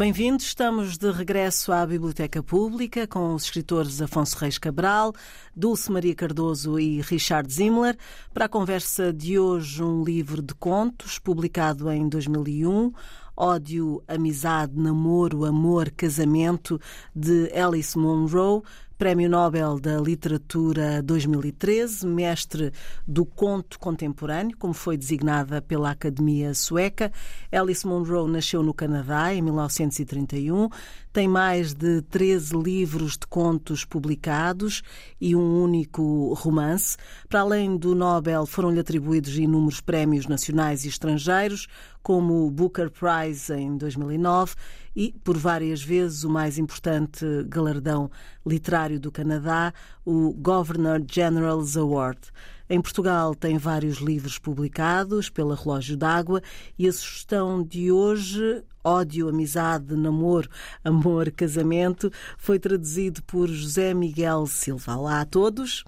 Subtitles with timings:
[0.00, 5.12] Bem-vindos, estamos de regresso à Biblioteca Pública com os escritores Afonso Reis Cabral,
[5.54, 7.98] Dulce Maria Cardoso e Richard Zimmler
[8.32, 12.94] para a conversa de hoje um livro de contos publicado em 2001,
[13.36, 16.80] Ódio, Amizade, Namoro, Amor, Casamento
[17.14, 18.64] de Alice Munro,
[19.00, 22.70] Prémio Nobel da Literatura 2013, mestre
[23.08, 27.10] do conto contemporâneo, como foi designada pela Academia Sueca.
[27.50, 30.68] Alice Munro nasceu no Canadá em 1931,
[31.14, 34.82] tem mais de 13 livros de contos publicados
[35.18, 36.98] e um único romance.
[37.26, 41.68] Para além do Nobel, foram-lhe atribuídos inúmeros prémios nacionais e estrangeiros,
[42.02, 44.54] como o Booker Prize em 2009
[44.94, 48.10] e, por várias vezes, o mais importante galardão
[48.46, 49.72] literário do Canadá,
[50.04, 52.20] o Governor General's Award.
[52.68, 56.40] Em Portugal tem vários livros publicados pela Relógio d'Água
[56.78, 60.48] e a sugestão de hoje, Ódio, Amizade, Namoro,
[60.84, 64.96] Amor, Casamento, foi traduzido por José Miguel Silva.
[64.96, 65.84] Olá a todos.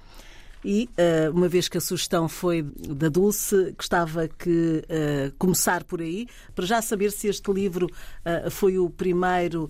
[0.64, 6.00] E, uh, uma vez que a sugestão foi da Dulce, gostava que uh, começar por
[6.00, 9.68] aí, para já saber se este livro uh, foi o primeiro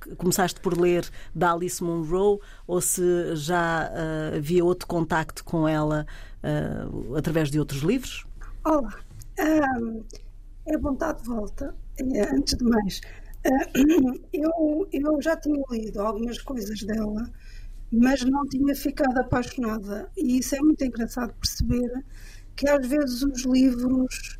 [0.00, 3.90] que começaste por ler da Alice Munro ou se já
[4.36, 6.06] havia outro contacto com ela
[7.16, 8.26] através de outros livros.
[8.64, 8.94] Olá,
[10.66, 11.74] é bom estar de volta.
[12.32, 13.00] Antes de mais,
[14.32, 17.30] eu, eu já tinha lido algumas coisas dela
[17.92, 20.10] mas não tinha ficado apaixonada.
[20.16, 22.04] E isso é muito engraçado perceber
[22.56, 24.38] que às vezes os livros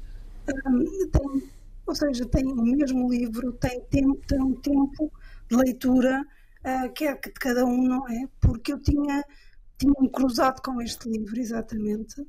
[0.67, 1.51] um, têm,
[1.87, 5.13] ou seja, têm o mesmo livro, tem tempo, tem um tempo
[5.49, 6.25] de leitura
[6.65, 8.29] uh, que é de cada um, não é?
[8.41, 9.25] Porque eu tinha,
[9.79, 12.25] tinha cruzado com este livro, exatamente,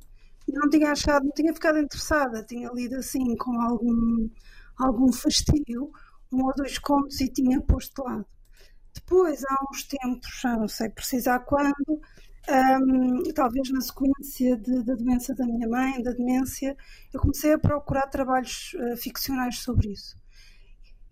[0.48, 4.28] e não tinha achado, não tinha ficado interessada, tinha lido assim com algum,
[4.76, 5.90] algum fastio,
[6.32, 8.26] um ou dois contos e tinha posto de lado.
[8.96, 12.00] Depois, há uns tempos, já não sei precisar quando,
[12.48, 16.74] um, talvez na sequência de, da doença da minha mãe, da demência,
[17.12, 20.16] eu comecei a procurar trabalhos uh, ficcionais sobre isso.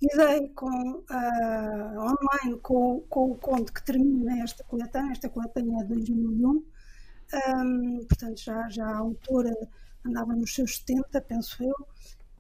[0.01, 5.81] E dei com, uh, online com, com o conto que termina esta coletânea, esta coletânea
[5.81, 9.55] é de 2001, um, portanto já, já a autora
[10.07, 11.75] andava nos seus 70, penso eu,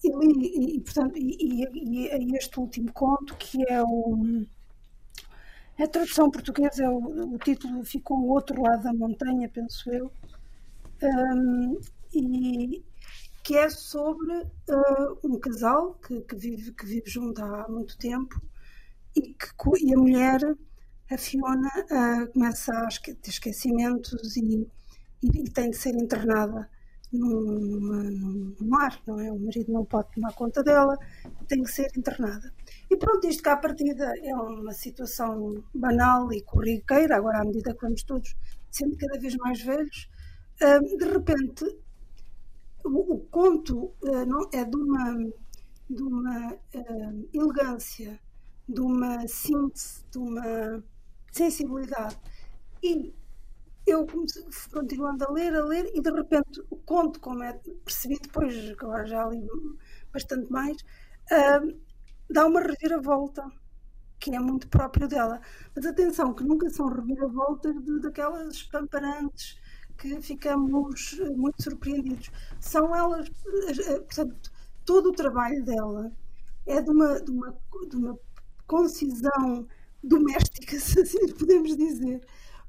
[0.03, 4.44] e li, e, portanto, e, e, e este último conto, que é o
[5.79, 10.12] a tradução portuguesa, o, o título ficou o outro lado da montanha, penso eu,
[11.03, 11.81] um,
[12.12, 12.85] e
[13.43, 18.41] que é sobre uh, um casal que, que, vive, que vive junto há muito tempo
[19.15, 19.47] e, que,
[19.83, 20.41] e a mulher,
[21.11, 24.67] a Fiona, uh, começa a ter esquecimentos e,
[25.23, 26.71] e, e, tem de ser internada
[27.12, 29.31] num, mar, não é?
[29.31, 30.97] O marido não pode tomar conta dela,
[31.47, 32.53] tem que ser internada.
[32.94, 37.75] E pronto, isto cá à partida é uma situação banal e corriqueira, agora à medida
[37.75, 38.37] que vamos todos
[38.71, 40.09] sendo cada vez mais velhos,
[40.97, 41.65] de repente
[42.84, 45.32] o, conto eh, é de uma,
[45.91, 46.56] de uma
[47.32, 48.21] elegância,
[48.69, 50.84] de uma síntese, de uma
[51.32, 52.16] sensibilidade.
[52.81, 53.12] E
[53.88, 54.06] eu
[54.72, 59.05] continuando a ler, a ler, e de repente o conto, como é percebi depois, agora
[59.05, 59.44] já li
[60.12, 60.76] bastante mais,
[61.32, 61.94] uh,
[62.31, 63.45] dá uma reviravolta
[64.19, 65.41] que é muito próprio dela.
[65.75, 69.59] Mas atenção, que nunca são reviravoltas de, daquelas espamparantes
[69.99, 72.31] que ficamos eh, muito surpreendidos.
[72.61, 74.51] São elas, eh, eh, portanto,
[74.85, 76.11] todo o trabalho dela
[76.67, 77.57] é de uma, de uma,
[77.91, 78.19] de uma
[78.67, 79.67] concisão
[80.03, 82.21] doméstica, se assim podemos dizer,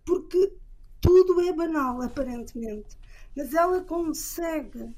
[0.06, 0.54] porque
[1.02, 2.98] tudo é banal, aparentemente,
[3.36, 4.96] mas ela consegue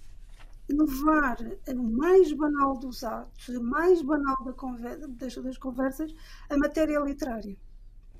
[0.69, 1.37] levar
[1.69, 6.13] o mais banal dos atos, o mais banal da conversa, das, das, conversas,
[6.49, 7.55] a matéria literária.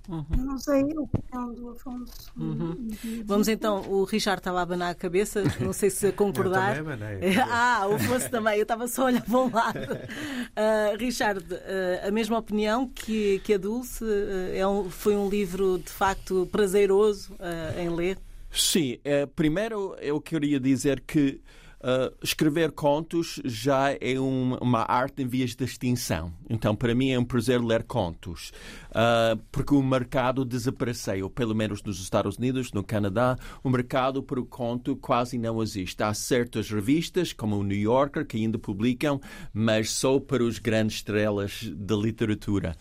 [0.08, 0.26] Uhum.
[0.38, 2.32] Eu não sei a opinião do Afonso.
[2.38, 2.88] Uhum.
[3.26, 6.78] Vamos então, o Richard estava a abanar a cabeça, não sei se concordar.
[6.78, 9.80] Eu também ah, o Afonso também, eu estava só a olhar para um lado.
[9.80, 15.28] Uh, Richard, uh, a mesma opinião que, que a Dulce, uh, é um, foi um
[15.28, 17.36] livro de facto prazeroso
[17.78, 18.18] em ler?
[18.50, 18.98] Sim,
[19.36, 21.42] primeiro eu queria dizer que
[21.80, 26.34] Uh, escrever contos já é um, uma arte em vias de extinção.
[26.50, 28.52] Então, para mim, é um prazer ler contos.
[28.90, 34.40] Uh, porque o mercado desapareceu, pelo menos nos Estados Unidos, no Canadá, o mercado para
[34.40, 36.02] o conto quase não existe.
[36.02, 39.22] Há certas revistas, como o New Yorker, que ainda publicam,
[39.54, 42.76] mas só para os grandes estrelas da literatura.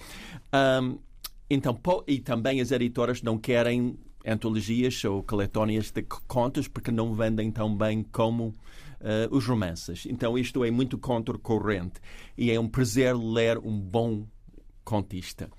[0.83, 0.99] Um,
[1.49, 1.79] então,
[2.09, 3.97] e também as editoras não querem
[4.27, 8.55] antologias ou coletâneas de contos porque não vendem tão bem como uh,
[9.31, 10.07] os romances.
[10.07, 12.01] Então isto é muito contracorrente
[12.37, 14.27] e é um prazer ler um bom
[14.85, 15.51] contista.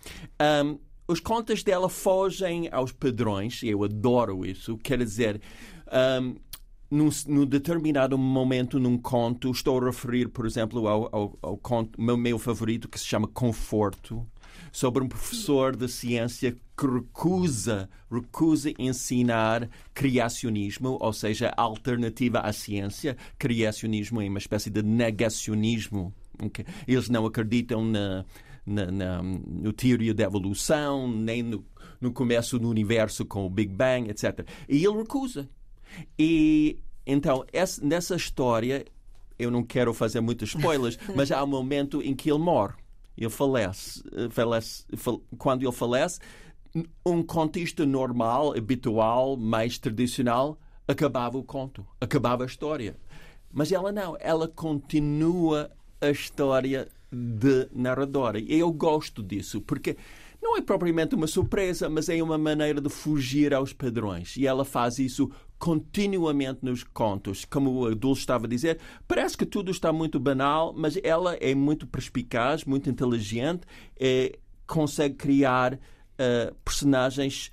[0.41, 4.77] Um, os contos dela fogem aos padrões, eu adoro isso.
[4.77, 5.41] Quer dizer,
[6.21, 6.35] um,
[6.91, 12.01] num, num, determinado momento num conto, estou a referir, por exemplo, ao, ao, ao conto,
[12.01, 14.25] meu, meu favorito, que se chama Conforto,
[14.71, 23.17] sobre um professor de ciência que recusa, recusa ensinar criacionismo, ou seja, alternativa à ciência.
[23.39, 26.13] Criacionismo é uma espécie de negacionismo.
[26.41, 26.65] Okay?
[26.87, 28.23] Eles não acreditam na,
[28.63, 31.65] na, na no teoria da evolução, nem no,
[31.99, 34.47] no começo do universo com o Big Bang, etc.
[34.69, 35.49] E ele recusa.
[36.19, 38.85] E então, essa, nessa história,
[39.39, 42.75] eu não quero fazer muitos spoilers, mas há um momento em que ele morre.
[43.17, 44.03] Ele falece.
[44.11, 44.85] Eh, falece
[45.39, 46.19] quando ele falece,
[47.05, 52.97] um contista normal, habitual, mais tradicional, acabava o conto, acabava a história.
[53.51, 55.71] Mas ela não, ela continua
[56.01, 58.39] a história de narradora.
[58.39, 59.97] E eu gosto disso, porque
[60.41, 64.37] não é propriamente uma surpresa, mas é uma maneira de fugir aos padrões.
[64.37, 67.45] E ela faz isso continuamente nos contos.
[67.45, 71.55] Como o Adulto estava a dizer, parece que tudo está muito banal, mas ela é
[71.55, 73.61] muito perspicaz, muito inteligente,
[73.99, 74.37] é,
[74.67, 75.79] consegue criar
[76.19, 77.51] uh, personagens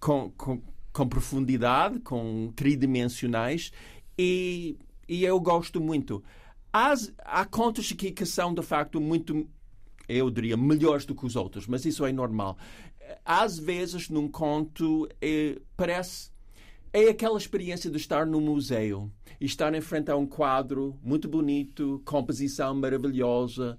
[0.00, 0.62] com, com,
[0.92, 3.72] com, profundidade, com tridimensionais,
[4.18, 4.76] e,
[5.08, 6.22] e eu gosto muito.
[6.72, 9.46] Há, há contos aqui que são, de facto, muito
[10.08, 12.56] eu diria, melhores do que os outros, mas isso é normal.
[13.24, 16.32] Às vezes, num conto, é, parece.
[16.92, 19.10] É aquela experiência de estar no museu
[19.40, 23.76] e estar em frente a um quadro muito bonito, composição maravilhosa,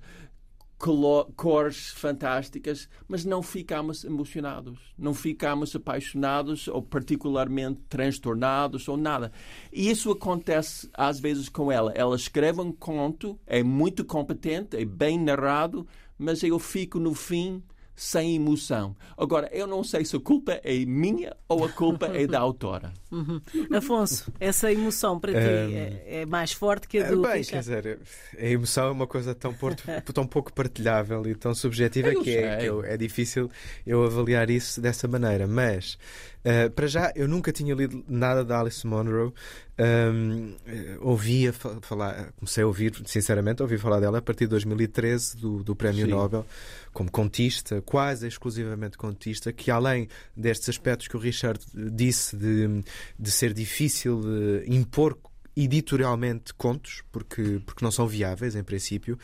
[0.78, 9.32] cores fantásticas, mas não ficamos emocionados, não ficamos apaixonados ou particularmente transtornados ou nada.
[9.72, 11.92] E isso acontece às vezes com ela.
[11.94, 15.88] Ela escreve um conto, é muito competente, é bem narrado,
[16.18, 17.64] mas eu fico no fim
[17.96, 18.96] sem emoção.
[19.18, 22.94] Agora, eu não sei se a culpa é minha ou a culpa é da autora.
[23.16, 23.42] Uhum.
[23.72, 28.00] Afonso, essa emoção para ti é, é, mais forte que a do Bem, quer dizer,
[28.38, 29.84] a emoção é uma coisa tão, porto,
[30.14, 33.50] tão pouco partilhável e tão subjetiva que, é, que eu, é difícil
[33.88, 35.48] eu avaliar isso dessa maneira.
[35.48, 35.98] Mas
[36.46, 39.34] Uh, para já, eu nunca tinha lido nada da Alice Munro.
[39.78, 40.54] Um,
[41.02, 45.76] ouvia falar, comecei a ouvir, sinceramente, ouvi falar dela a partir de 2013, do, do
[45.76, 46.12] Prémio Sim.
[46.12, 46.46] Nobel,
[46.94, 50.08] como contista, quase exclusivamente contista, que além
[50.38, 52.84] destes aspectos que o Richard disse de,
[53.18, 55.18] de ser difícil de impor
[55.56, 59.18] editorialmente contos, porque, porque não são viáveis em princípio.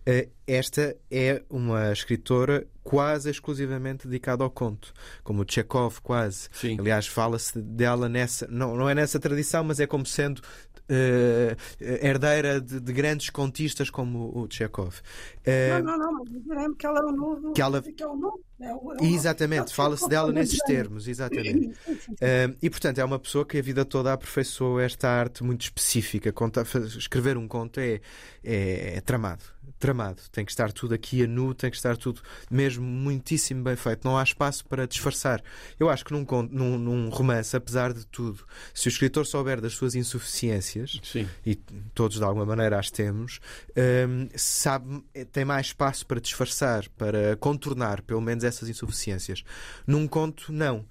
[0.00, 4.92] Uh, esta é uma escritora quase exclusivamente dedicada ao conto,
[5.24, 6.48] como o Chekhov, quase.
[6.52, 6.76] Sim.
[6.78, 12.60] Aliás, fala-se dela nessa, não, não é nessa tradição, mas é como sendo uh, herdeira
[12.60, 14.96] de, de, grandes contistas como o Chekhov.
[15.38, 17.52] Uh, não, não, não, mas que ela é o novo.
[17.52, 17.82] Que ela...
[17.82, 18.40] Que é o novo.
[18.60, 21.68] É é exatamente, fala-se dela nesses termos, exatamente.
[21.68, 26.32] Uh, e portanto é uma pessoa que a vida toda aperfeiçoou esta arte muito específica.
[26.32, 26.62] Conta,
[26.96, 28.00] escrever um conto é,
[28.42, 29.44] é, é tramado
[29.78, 30.22] tramado.
[30.30, 32.20] Tem que estar tudo aqui a nu, tem que estar tudo
[32.50, 34.04] mesmo muitíssimo bem feito.
[34.04, 35.42] Não há espaço para disfarçar.
[35.78, 38.44] Eu acho que num, num, num romance, apesar de tudo,
[38.74, 41.28] se o escritor souber das suas insuficiências, Sim.
[41.46, 41.54] e
[41.94, 43.40] todos de alguma maneira as temos,
[44.08, 49.44] um, sabe, tem mais espaço para disfarçar, para contornar pelo menos essas insuficiências.
[49.86, 50.84] Num conto, não.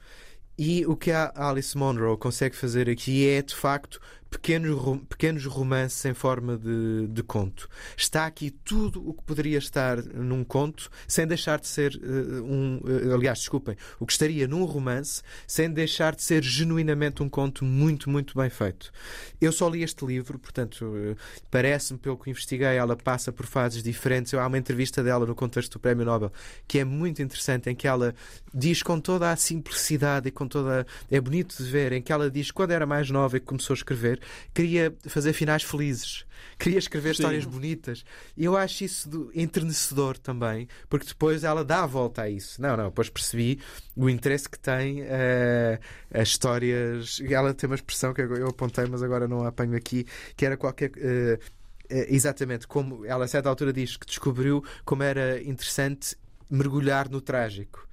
[0.58, 6.04] E o que a Alice Munro consegue fazer aqui é, de facto, pequenos, pequenos romances
[6.06, 7.70] em forma de, de conto.
[7.96, 12.80] Está aqui tudo o que poderia estar num conto, sem deixar de ser uh, um.
[12.84, 17.64] Uh, aliás, desculpem, o que estaria num romance, sem deixar de ser genuinamente um conto
[17.66, 18.92] muito, muito bem feito.
[19.40, 21.16] Eu só li este livro, portanto, uh,
[21.50, 24.34] parece-me, pelo que investiguei, ela passa por fases diferentes.
[24.34, 26.32] Há uma entrevista dela no contexto do Prémio Nobel
[26.68, 28.14] que é muito interessante, em que ela
[28.54, 30.86] diz com toda a simplicidade e com toda.
[31.10, 33.78] É bonito de ver, em que ela diz quando era mais nova e começou a
[33.78, 34.17] escrever
[34.54, 36.26] queria fazer finais felizes,
[36.58, 37.22] queria escrever Sim.
[37.22, 38.04] histórias bonitas.
[38.36, 42.62] E eu acho isso do, enternecedor também, porque depois ela dá a volta a isso.
[42.62, 43.60] Não, não, depois percebi
[43.96, 45.80] o interesse que tem uh,
[46.14, 47.22] as histórias.
[47.30, 50.06] Ela tem uma expressão que eu apontei, mas agora não a apanho aqui,
[50.36, 50.92] que era qualquer.
[50.92, 51.58] Uh,
[51.90, 56.18] exatamente como ela a certa altura diz que descobriu como era interessante
[56.50, 57.87] mergulhar no trágico.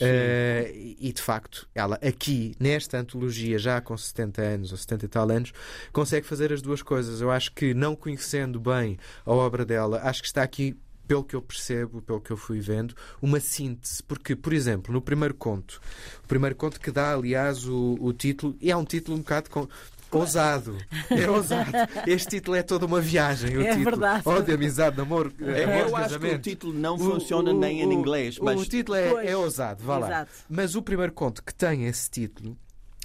[0.00, 5.08] Uh, e de facto, ela aqui, nesta antologia, já com 70 anos ou 70 e
[5.08, 5.52] tal anos,
[5.92, 7.20] consegue fazer as duas coisas.
[7.20, 10.76] Eu acho que, não conhecendo bem a obra dela, acho que está aqui
[11.10, 14.00] pelo que eu percebo, pelo que eu fui vendo, uma síntese.
[14.00, 15.80] Porque, por exemplo, no primeiro conto,
[16.22, 19.50] o primeiro conto que dá, aliás, o, o título, e é um título um bocado
[19.50, 19.68] com,
[20.12, 20.76] Ousado,
[21.10, 21.70] é ousado.
[22.06, 23.56] Este título é toda uma viagem.
[23.56, 23.84] O É título.
[23.84, 24.22] verdade.
[24.28, 27.80] Ódio, amizade, amor, É, amor eu acho que o título não O- funciona o- nem
[27.82, 29.28] em o- inglês, mas O título é, Pois.
[29.28, 30.26] é ousado, vá lá.
[30.48, 32.56] Mas o primeiro conto que tem esse título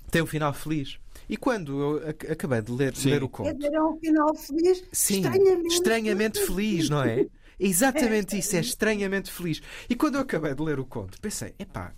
[0.10, 0.98] tem um final feliz.
[1.30, 4.36] E quando eu ac- acabei de ler, ler o Quer conto, dizer, é um final
[4.36, 7.26] feliz, Sim, estranhamente, estranhamente feliz, não é?
[7.60, 9.62] Exatamente isso, é estranhamente feliz.
[9.90, 11.94] E quando eu acabei de ler o conto, pensei: epá,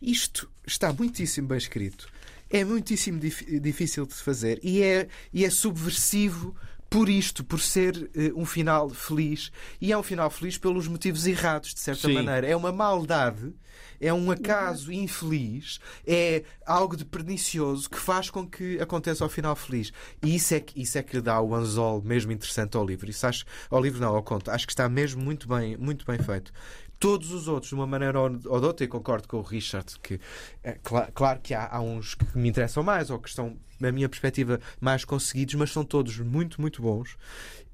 [0.00, 2.08] isto está muitíssimo bem escrito,
[2.50, 6.54] é muitíssimo dif- difícil de se fazer e é, e é subversivo
[6.90, 9.52] por isto, por ser eh, um final feliz.
[9.78, 12.14] E é um final feliz pelos motivos errados, de certa Sim.
[12.14, 12.46] maneira.
[12.46, 13.52] É uma maldade,
[14.00, 19.54] é um acaso infeliz, é algo de pernicioso que faz com que aconteça ao final
[19.54, 19.92] feliz.
[20.24, 23.10] E isso é que, isso é que lhe dá o anzol mesmo interessante ao livro.
[23.10, 24.50] Isso acho, ao livro não, ao conto.
[24.50, 26.50] Acho que está mesmo muito bem, muito bem feito.
[26.98, 30.18] Todos os outros, de uma maneira ou de outra, e concordo com o Richard, que
[30.64, 33.92] é, cla- claro que há, há uns que me interessam mais ou que estão, na
[33.92, 37.16] minha perspectiva, mais conseguidos, mas são todos muito, muito bons.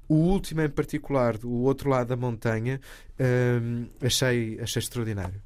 [0.07, 2.79] O último em particular, o outro lado da montanha,
[3.19, 5.41] hum, achei, achei extraordinário.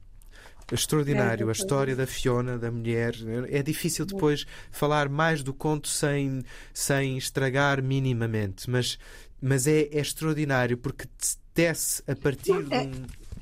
[0.72, 3.16] Extraordinário, a É, história da Fiona, da mulher.
[3.50, 6.44] É difícil depois falar mais do conto sem,
[6.74, 9.00] sem estragar minimamente, mas,
[9.42, 12.82] mas é, é extraordinário porque te desce a partir de É.
[12.82, 12.92] um.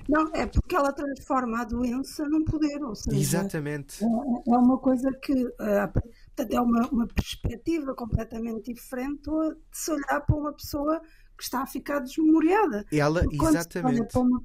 [0.08, 4.04] Não, é porque ela transforma a doença num poder, ou seja, Exatamente.
[4.04, 9.92] é é uma coisa que eh, portanto, é uma, uma perspectiva completamente diferente de se
[9.92, 11.02] olhar para uma pessoa
[11.38, 12.86] que está a ficar desmemoriada.
[12.92, 14.08] Ela, exatamente.
[14.12, 14.42] para uma,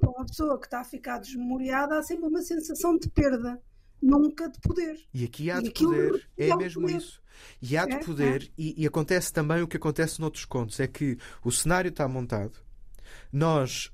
[0.00, 3.60] para uma pessoa que está a ficar desmemoriada, há sempre uma sensação de perda,
[4.00, 4.96] nunca de poder.
[5.14, 6.96] E aqui há E de poder, é é mesmo poder.
[6.96, 7.22] isso.
[7.60, 10.86] E há de É, poder, e, e acontece também o que acontece noutros contos: é
[10.88, 12.58] que o cenário está montado,
[13.32, 13.91] nós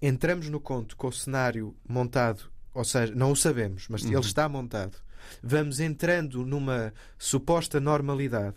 [0.00, 4.48] entramos no conto com o cenário montado, ou seja, não o sabemos, mas ele está
[4.48, 4.96] montado.
[5.42, 8.56] Vamos entrando numa suposta normalidade.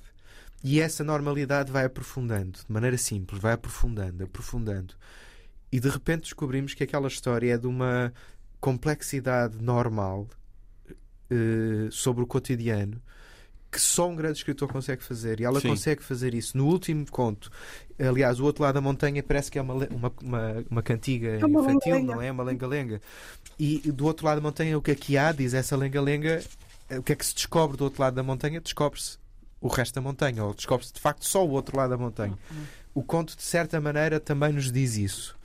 [0.63, 4.95] E essa normalidade vai aprofundando, de maneira simples, vai aprofundando, aprofundando.
[5.71, 8.13] E de repente descobrimos que aquela história é de uma
[8.61, 10.27] complexidade normal
[11.29, 13.01] eh, sobre o cotidiano
[13.73, 15.69] que só um grande escritor consegue fazer e ela Sim.
[15.69, 17.49] consegue fazer isso no último conto.
[17.99, 21.45] Aliás, o outro lado da montanha parece que é uma, uma, uma, uma cantiga É
[21.45, 22.15] uma infantil, lenga-lenga.
[22.15, 22.31] não é?
[22.31, 23.01] Uma lenga-lenga.
[23.59, 25.31] E do outro lado da montanha, o que é que há?
[25.31, 26.41] Diz essa lenga-lenga.
[26.89, 28.59] eh, O que é que se descobre do outro lado da montanha?
[28.61, 29.17] Descobre-se
[29.61, 32.37] o resto da montanha, ou descobre-se de facto só o outro lado da montanha.
[32.93, 35.35] O conto, de certa maneira, também nos diz isso.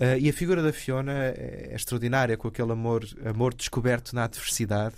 [0.00, 4.96] Uh, e a figura da Fiona é extraordinária, com aquele amor, amor descoberto na adversidade.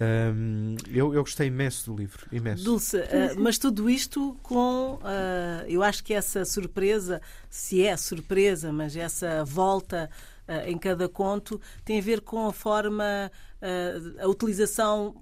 [0.00, 2.62] Um, eu, eu gostei imenso do livro, imenso.
[2.62, 5.00] Dulce, eh, mas tudo isto com.
[5.04, 10.08] eh, eu acho que essa surpresa, se é surpresa, mas essa volta
[10.46, 13.30] eh, em cada conto tem a ver com a forma,
[14.22, 15.16] a utilização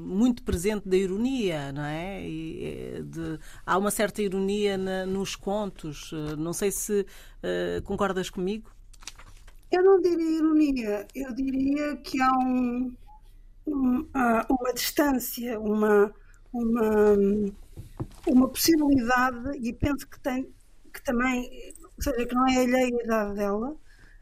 [0.00, 2.26] muito presente da ironia, não é?
[2.26, 6.10] E, eh, de- há uma certa ironia na- nos contos.
[6.38, 7.04] Não sei se
[7.84, 8.70] concordas comigo.
[9.70, 12.92] Eu não diria ironia, eu diria que há um,
[13.66, 16.12] uma distância, uma,
[16.52, 17.14] uma,
[18.26, 20.52] uma possibilidade, e penso que tem
[20.92, 23.76] que também, ou seja, que não é alheia à idade dela,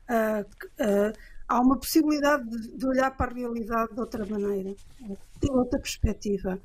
[0.09, 0.45] ah,
[0.81, 1.13] ah,
[1.49, 4.75] há uma possibilidade de, olhar para a realidade de outra maneira,
[5.41, 6.61] de outra perspectiva.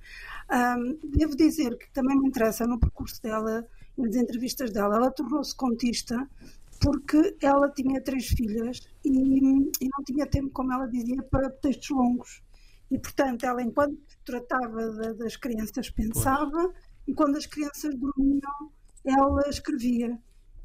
[0.47, 3.65] Ah, devo dizer que também me interessa no percurso dela,
[3.97, 6.27] nas entrevistas dela, ela tornou-se contista
[6.79, 11.89] porque ela tinha três filhas e, e não tinha tempo, como ela dizia, para textos
[11.89, 12.43] longos.
[12.91, 16.71] E, portanto, ela, enquanto tratava da- das crianças, pensava,
[17.07, 18.71] e quando as crianças dormiam,
[19.05, 20.17] ela escrevia.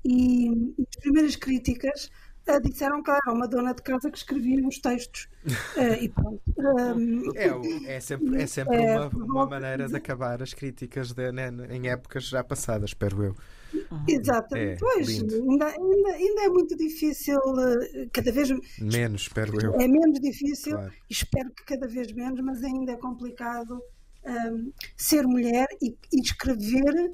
[0.04, 2.10] E, e as primeiras críticas
[2.48, 5.28] ah, disseram que ela era uma dona de casa que escrevia os textos.
[5.76, 6.40] Ah, e pronto.
[6.58, 6.94] Ah,
[7.86, 11.50] É, é sempre, é sempre É, uma, uma maneira de acabar as críticas de- né,
[11.70, 13.36] em épocas já passadas, espero eu.
[14.06, 14.72] Exatamente.
[14.72, 19.74] É, pois, ainda, ainda, ainda é muito difícil, eh, cada vez Menos, espero eu.
[19.74, 20.92] é menos difícil, Claro.
[21.08, 23.82] espero que cada vez menos, mas ainda é complicado
[24.24, 27.12] hum, ser mulher e, e escrever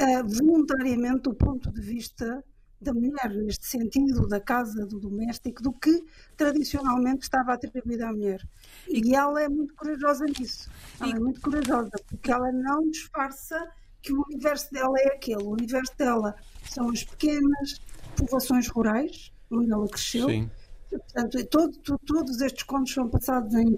[0.00, 2.42] ah, voluntariamente do ponto de vista
[2.80, 6.04] da mulher, neste sentido, da casa, do doméstico, do que
[6.36, 8.40] tradicionalmente estava atribuído à mulher.
[8.88, 10.70] E ela é muito corajosa nisso.
[11.00, 13.58] Ela é muito corajosa, porque ela não disfarça
[14.02, 15.42] que o universo dela é aquele.
[15.42, 17.80] O universo dela são as pequenas
[18.16, 20.28] povoações rurais, onde ela cresceu.
[20.28, 20.50] Sim.
[20.90, 23.76] Portanto, todo- to- todos estes contos são passados em,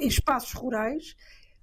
[0.00, 1.16] em espaços rurais.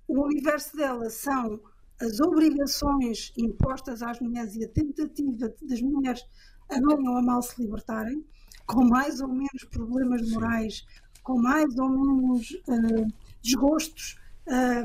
[0.07, 1.59] O universo dela são
[2.01, 6.25] as obrigações impostas às mulheres e a tentativa das mulheres
[6.69, 8.25] a bem ou a mal se libertarem,
[8.65, 10.85] com mais ou menos problemas morais,
[11.21, 13.07] com mais ou menos ah,
[13.41, 14.17] desgostos
[14.49, 14.83] ah,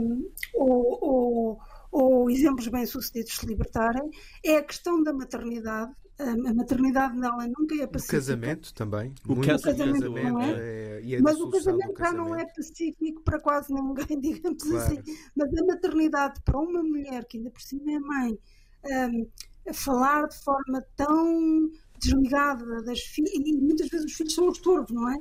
[0.54, 1.60] ou, ou-
[1.90, 4.11] ou exemplos bem-sucedidos se libertarem,
[4.45, 5.92] é a questão da maternidade.
[6.18, 8.16] A maternidade dela nunca é pacífica.
[8.16, 9.14] O casamento também.
[9.28, 10.99] O Muito casamento, casamento não é?
[10.99, 14.78] é- e a Mas o casamento já não é pacífico para quase ninguém, digamos Claro.
[14.99, 15.02] assim.
[15.37, 18.38] Mas a maternidade para uma mulher que ainda por cima é mãe,
[18.85, 19.26] hum,
[19.68, 24.59] a falar de forma tão desligada das filhas, e muitas vezes os filhos são os
[24.59, 25.16] torvos, não é?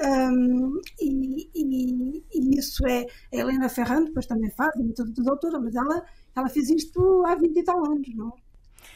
[0.00, 3.04] Hum, e, e- e isso é.
[3.32, 6.04] A Helena Ferrando, depois também faz, é muito doutora, mas ela,
[6.36, 8.32] ela fez isto há 20 e tal anos, não é?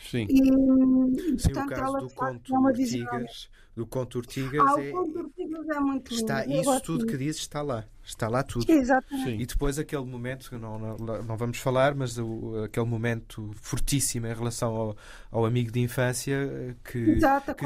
[0.08, 0.26] Sim.
[0.28, 2.54] E, e, Sim, o portanto, caso ela do de conto.
[2.54, 6.22] Ortigas, do conto Ortigas Ah, é, o conto de Ortigas é muito lindo.
[6.22, 7.84] está, Eu isso tudo que dizes está lá.
[8.04, 8.70] Está lá tudo.
[8.70, 9.30] Exatamente.
[9.30, 9.36] Sim.
[9.40, 14.26] E depois aquele momento, que não, não, não vamos falar, mas o- aquele momento fortíssimo
[14.26, 14.96] em relação ao,
[15.30, 17.64] ao amigo de infância eh, que Exato, a que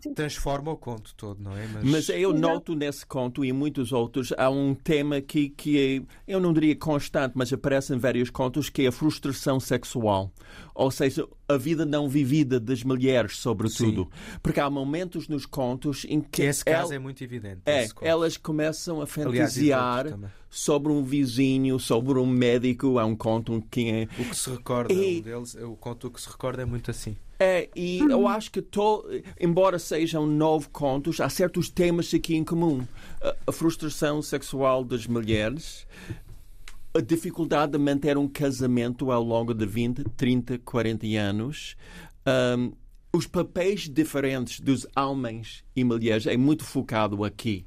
[0.00, 0.14] sim.
[0.14, 1.66] transforma o conto todo, não é?
[1.82, 2.38] Mas eu Exato.
[2.38, 6.52] noto nesse conto e em muitos outros há um tema que, que é, eu não
[6.52, 10.30] diria constante, mas aparece em vários contos, que é a frustração sexual.
[10.74, 14.08] Ou seja, a vida não vivida das mulheres, sobretudo.
[14.42, 17.60] Porque há momentos nos contos em que que esse caso el- é muito evidente.
[17.66, 19.62] é, elas começam a Aliás, fantasiar outros
[20.50, 22.98] sobre um vizinho, sobre um médico.
[22.98, 26.20] Há um conto que é O que se recorda, E- um deles, o conto que
[26.20, 27.16] se recorda é muito assim.
[27.38, 29.04] É, e eu acho que, to-
[29.40, 32.86] embora sejam nove contos, há certos temas aqui em comum.
[33.46, 35.84] A, frustração sexual das mulheres,
[36.94, 41.74] a dificuldade de manter um casamento ao longo de 20, 30, 40 anos,
[42.24, 42.70] ahm,
[43.14, 47.66] os papéis diferentes dos homens e mulheres é muito focado aqui.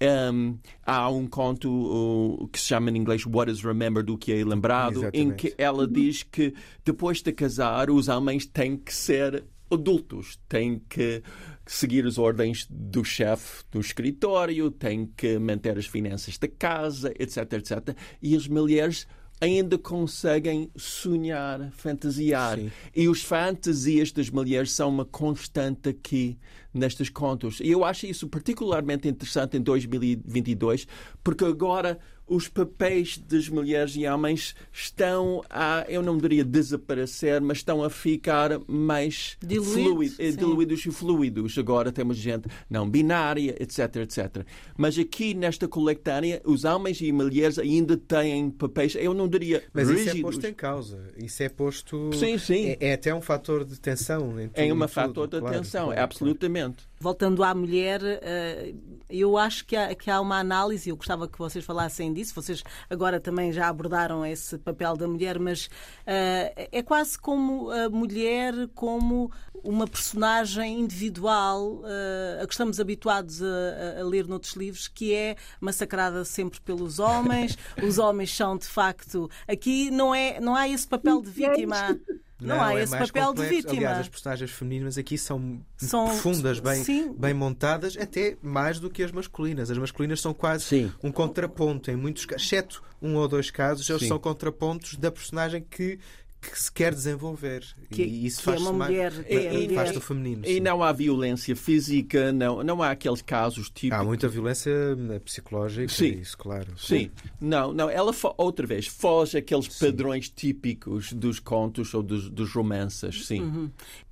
[0.00, 4.32] Ahm, há um conto uh, que se chama em inglês What is Remembered, o que
[4.32, 5.36] é lembrado, em Exatamente.
[5.36, 6.54] que ela diz que
[6.84, 11.22] depois de casar, os homens têm que ser adultos, têm que
[11.66, 17.52] seguir as ordens do chefe do escritório, têm que manter as finanças da casa, etc,
[17.52, 17.96] etc.
[18.22, 19.06] E as mulheres
[19.40, 22.58] ainda conseguem sonhar, fantasiar.
[22.58, 22.70] Sim.
[22.94, 26.38] E os fantasias das mulheres são uma constante aqui
[26.72, 27.60] nestes contos.
[27.60, 30.86] E eu acho isso particularmente interessante em 2022,
[31.22, 37.58] porque agora os papéis das mulheres e homens estão a, eu não diria desaparecer, mas
[37.58, 41.58] estão a ficar mais Diluídos, fluid- eh, diluídos e fluidos.
[41.58, 44.44] Agora temos gente não binária, etc, etc.
[44.76, 49.88] Mas aqui nesta coletânea, os homens e mulheres ainda têm papéis, eu não diria Mas
[49.88, 50.08] rígidos.
[50.14, 51.04] isso é posto em causa.
[51.16, 52.10] Isso é posto.
[52.14, 52.66] Sim, sim.
[52.80, 54.38] É, é até um fator de tensão.
[54.40, 56.88] Em tudo, É um fator de claro, claro, é absolutamente.
[57.00, 58.74] Voltando à mulher, eh,
[59.08, 62.62] eu acho que há, que há uma análise, eu gostava que vocês falassem disso, vocês
[62.90, 65.70] agora também já abordaram esse papel da mulher, mas
[66.04, 69.30] eh, é quase como a mulher como
[69.62, 75.36] uma personagem individual eh, a que estamos habituados a, a ler noutros livros, que é
[75.60, 79.30] massacrada sempre pelos homens, os homens são de facto.
[79.46, 81.98] Aqui não, é, não há esse papel de vítima.
[82.40, 83.54] Não, há é esse mais papel de complexo.
[83.54, 83.76] vítima.
[83.78, 87.12] Aliás, as personagens femininas aqui são, São- profundas, bem, sim.
[87.12, 89.70] bem montadas, até mais do que as masculinas.
[89.70, 90.92] As masculinas são quase Sim.
[91.02, 94.08] um contraponto, em muitos casos, exceto um ou dois casos, eles Sim.
[94.08, 95.98] são contrapontos da personagem que,
[96.40, 97.64] que se quer desenvolver.
[97.90, 99.92] Que- e isso que é faz uma mais, mulher- que é faz mulher.
[99.92, 100.42] do feminino.
[100.46, 100.60] E sim.
[100.60, 103.98] não há violência física, não, não há aqueles casos típicos.
[103.98, 106.18] Há muita violência eh, psicológica, Sim.
[106.20, 106.72] isso, claro.
[106.78, 107.90] Sim, não, não.
[107.90, 113.40] Ela outra vez foge aqueles padrões típicos dos contos ou dos, dos romances, sim.
[113.42, 113.70] Uhum.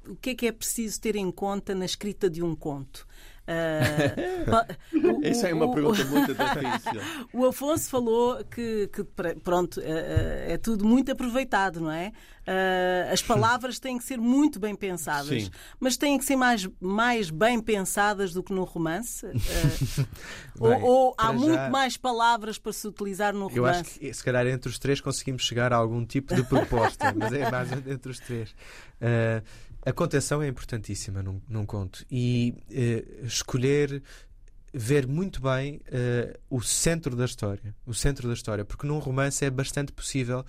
[0.08, 3.05] O que é que é preciso ter em conta na escrita de um conto?
[3.48, 7.00] Ah, pa- o- Essa é uma o- pergunta muito difícil.
[7.32, 9.04] O Afonso falou que, que,
[9.42, 12.12] pronto, eh, é tudo muito aproveitado, não é?
[12.46, 15.50] Ah, as palavras têm que ser muito bem pensadas, Sim.
[15.80, 19.26] mas têm que ser mais, mais bem pensadas do que no romance?
[19.26, 20.04] Ah,
[20.58, 23.78] ou, Bem, ou há para muito já- mais palavras para se utilizar no Eu acho
[23.80, 23.98] romance?
[23.98, 27.50] que se calhar entre os três conseguimos chegar a algum tipo de proposta, mas é
[27.50, 28.54] mais entre os três.
[29.00, 29.42] Eh,
[29.86, 32.04] a contenção é importantíssima num, num conto.
[32.10, 34.02] E eh, escolher
[34.74, 39.44] ver muito bem eh, o centro da história, o centro da história, porque num romance
[39.44, 40.44] é bastante possível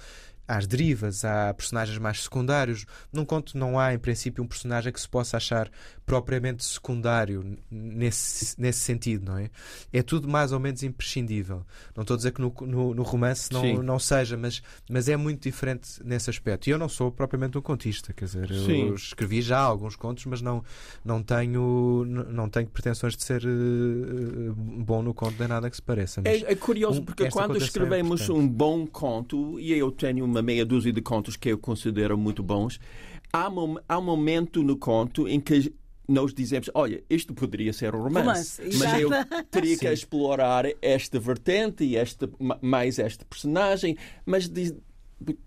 [0.48, 2.86] às derivas, há personagens mais secundários.
[3.12, 5.70] Num conto não há, em princípio, um personagem que se possa achar
[6.06, 9.50] propriamente secundário nesse, nesse sentido, não é?
[9.92, 11.66] É tudo mais ou menos imprescindível.
[11.94, 13.74] Não estou a dizer que no, no, no romance Sim.
[13.76, 16.68] não, não seja, mas, mas é muito diferente nesse aspecto.
[16.68, 18.94] E eu não sou propriamente um contista, quer dizer, eu Sim.
[18.94, 20.64] escrevi já alguns contos, mas não,
[21.04, 25.82] não, tenho, não tenho pretensões de ser eh, bom no conto, nem nada que se
[25.82, 26.22] pareça.
[26.22, 26.42] Mas...
[26.42, 28.46] É, é curioso porque quando é escrevemos importante.
[28.46, 32.42] um bom conto, e eu tenho uma meia dúzia de contos que eu considero muito
[32.44, 32.80] bons,
[33.32, 35.74] há, mom- há um momento no conto em que
[36.08, 39.10] nós dizemos, olha, isto poderia ser um romance, Romance, mas eu
[39.52, 39.94] teria que Sim.
[39.94, 44.74] explorar esta vertente e esta, ma- mais este personagem, mas diz-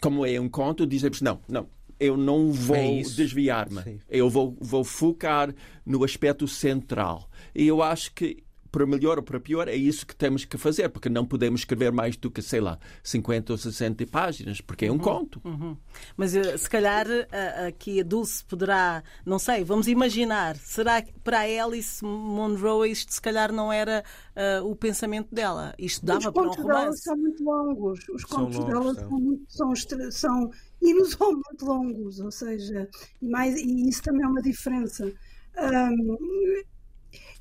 [0.02, 1.66] como é um conto, dizemos não, não,
[1.98, 4.00] eu não vou É desviar-me.
[4.08, 5.54] Eu vou, vou focar
[5.86, 7.28] no aspecto central.
[7.54, 10.88] E eu acho que, para melhor ou para pior, é isso que temos que fazer,
[10.88, 14.92] porque não podemos escrever mais do que, sei lá, 50 ou 60 páginas, porque é
[14.92, 15.40] um conto.
[15.44, 15.76] Uhum.
[16.16, 21.12] Mas eh, se calhar a- aqui a Dulce poderá, não sei, vamos imaginar, será que
[21.20, 24.04] para a Alice Monroe isto se calhar não era
[24.36, 25.74] eh, o pensamento dela?
[25.78, 27.02] Isto Os dava para um contos dela romance?
[27.02, 28.08] são muito longos.
[28.08, 29.08] Os São contos longos, dela são.
[29.08, 29.72] são, muito, são,
[30.10, 30.50] são
[30.82, 32.88] inusualmente longos, ou seja,
[33.20, 35.12] e, mais, e isso também é uma diferença.
[35.56, 36.16] Ahm,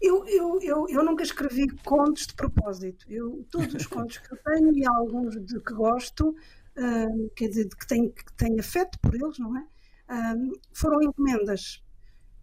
[0.01, 3.05] eu, eu, eu, eu nunca escrevi contos de propósito.
[3.09, 6.35] Eu, todos os contos que eu tenho e alguns de que gosto,
[6.77, 9.67] ahm, quer dizer, de que tenho, que tenho afeto por eles, não é?
[10.09, 11.81] Ahm, foram encomendas.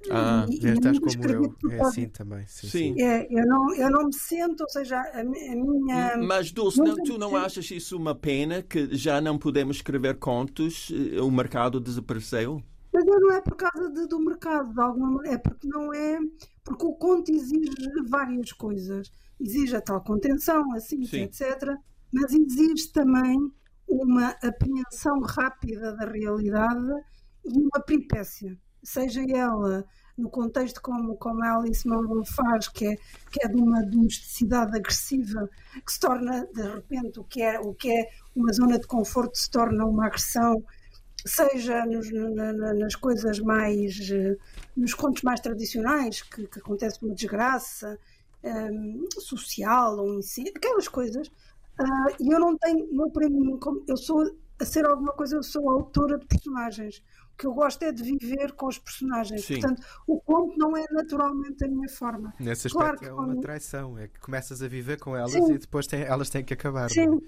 [0.08, 1.42] Ah, E- e É, estás nunca como escrevi eu.
[1.48, 1.88] de É propósito.
[1.90, 2.46] assim também.
[2.46, 2.94] Sim, Sim.
[2.94, 3.02] sim.
[3.02, 6.16] É, eu, não, eu não me sinto, ou seja, a, a minha.
[6.18, 10.90] Mas, Dulce, não, tu não achas isso uma pena que já não podemos escrever contos?
[10.92, 12.62] eh, O mercado desapareceu?
[12.92, 16.18] Mas não é por causa de- do mercado, de alguma maneira, é porque não é.
[16.66, 17.70] Porque o conto exige
[18.10, 19.10] várias coisas.
[19.40, 21.22] Exige a tal contenção, a síntese, Sim.
[21.22, 21.76] etc.
[22.12, 23.38] Mas exige também
[23.88, 26.84] uma apreensão rápida da realidade
[27.44, 28.58] e uma peripécia.
[28.82, 29.84] Seja ela
[30.18, 32.96] no contexto como, como a Alice Munro faz, que é,
[33.30, 35.48] que é de uma domesticidade agressiva,
[35.84, 39.36] que se torna, de repente, o que é, o que é uma zona de conforto
[39.38, 40.64] se torna uma agressão
[41.26, 44.36] seja nos- na- na- nas coisas mais eh,
[44.76, 47.98] nos contos mais tradicionais que, que acontece uma desgraça
[48.42, 51.30] ehm, social ou um incêndio, aquelas coisas
[51.78, 54.22] Ah, e eu não tenho eu para mim como eu sou
[54.58, 57.02] a ser alguma coisa eu sou autora de personagens
[57.34, 59.60] o que eu gosto é de viver com os personagens Sim.
[59.60, 63.26] portanto o conto não é naturalmente a minha forma Nesse Claro aspecto que é uma
[63.26, 63.98] quando- traição.
[63.98, 65.52] É que começas a viver com elas Sim.
[65.52, 66.88] e depois têm- elas têm que acabar.
[66.90, 67.06] Sim.
[67.06, 67.20] não é?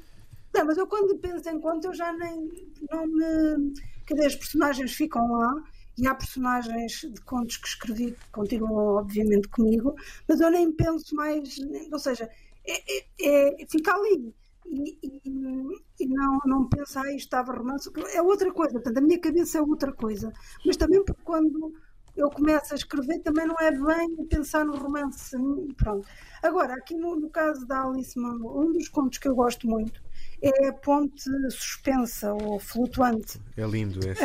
[0.54, 2.50] Não, mas eu quando penso em conto eu já nem
[2.90, 3.74] não me.
[4.06, 5.52] Quer dizer, as personagens ficam lá
[5.98, 9.94] e há personagens de contos que escrevi que continuam, obviamente, comigo,
[10.28, 11.56] mas eu nem penso mais.
[11.92, 12.30] Ou seja,
[12.66, 14.34] é, é- é- fica ali.
[14.70, 17.90] E, e- e não, não penso, ah, isto estava romance.
[18.14, 20.32] É outra coisa, portanto, a minha cabeça é outra coisa.
[20.64, 21.72] Mas também porque quando
[22.16, 25.36] eu começo a escrever também não é bem pensar no romance.
[25.76, 26.06] Pronto.
[26.42, 30.02] Agora, aqui no, no caso da Alice Munro, um dos contos que eu gosto muito
[30.42, 34.22] é a ponte suspensa ou flutuante, É lindo esse.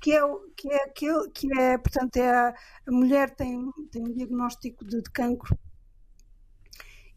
[0.00, 0.20] que é,
[0.56, 2.48] que é aquele que é, portanto, é a,
[2.86, 5.56] a mulher tem, tem um diagnóstico de, de cancro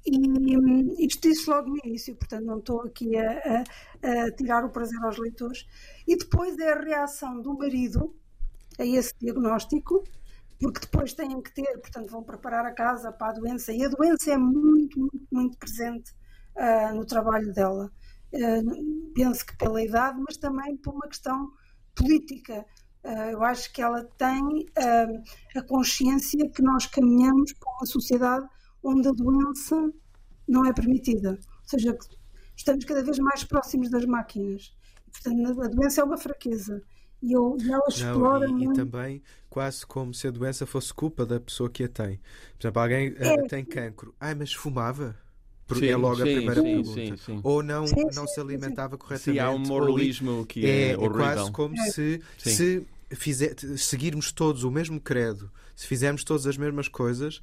[0.05, 3.63] e hum, isto disse logo no início, portanto não estou aqui a,
[4.03, 5.65] a- a tirar o prazer aos leitores.
[6.07, 8.15] E depois é a reação do marido
[8.79, 10.03] a esse diagnóstico,
[10.59, 13.89] porque depois têm que ter, portanto vão preparar a casa para a doença e a
[13.89, 16.13] doença é muito, muito, muito presente
[16.55, 17.91] ah, no trabalho dela.
[18.33, 18.61] Ah,
[19.15, 21.51] penso que pela idade, mas também por uma questão
[21.95, 22.65] política.
[23.03, 28.47] Ah, eu acho que ela tem ah, a consciência que nós caminhamos para uma sociedade
[28.83, 29.91] onde a doença
[30.47, 31.31] não é permitida.
[31.31, 31.97] Ou seja,
[32.55, 34.75] estamos cada vez mais próximos das máquinas.
[35.11, 36.81] Portanto, a doença é uma fraqueza.
[37.21, 40.93] E, eu, e ela explora Não, e, e também quase como se a doença fosse
[40.93, 42.17] culpa da pessoa que a tem.
[42.57, 43.33] Por exemplo, alguém É.
[43.33, 44.13] eh, tem cancro.
[44.19, 45.17] Ai, mas fumava?
[45.67, 46.91] Porque Sim, é logo a sim, primeira sim, pergunta.
[46.93, 47.39] sim, sim.
[47.43, 49.39] Ou não, Sim, não se sim, alimentava Se corretamente.
[49.39, 51.17] há um moralismo que é, é, é horrível.
[51.17, 51.91] quase como É.
[51.91, 57.41] se, se fizer, seguirmos todos o mesmo credo, se fizermos todas as mesmas coisas,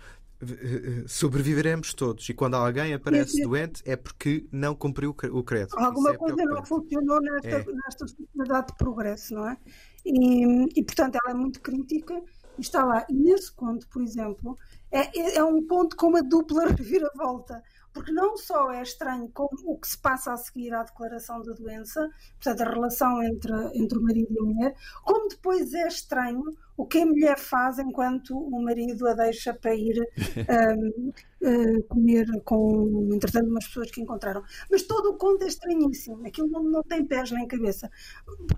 [1.07, 2.29] sobreviveremos todos.
[2.29, 3.43] E quando alguém aparece Sim, sim.
[3.45, 5.75] doente é porque não cumpriu o cre- o credo.
[5.79, 7.65] Alguma é coisa não funcionou nesta, É.
[7.73, 9.57] nesta sociedade de progresso, não é?
[10.05, 12.15] E, e, portanto, ela é muito crítica
[12.59, 13.05] e está lá.
[13.09, 14.57] E nesse conto, por exemplo,
[14.91, 17.63] é, é- é um ponto com uma dupla reviravolta.
[17.95, 21.53] Porque não só é estranho como o que se passa a seguir à declaração da
[21.53, 26.43] doença, portanto, a relação entre, entre o marido e a mulher, como depois é estranho
[26.77, 29.97] o que a mulher faz enquanto o marido a deixa para ir
[30.79, 34.43] um, uh, comer com, entretanto, umas pessoas que encontraram.
[34.71, 37.91] Mas todo o conto é estranhíssimo, aquilo não, não tem pés nem cabeça.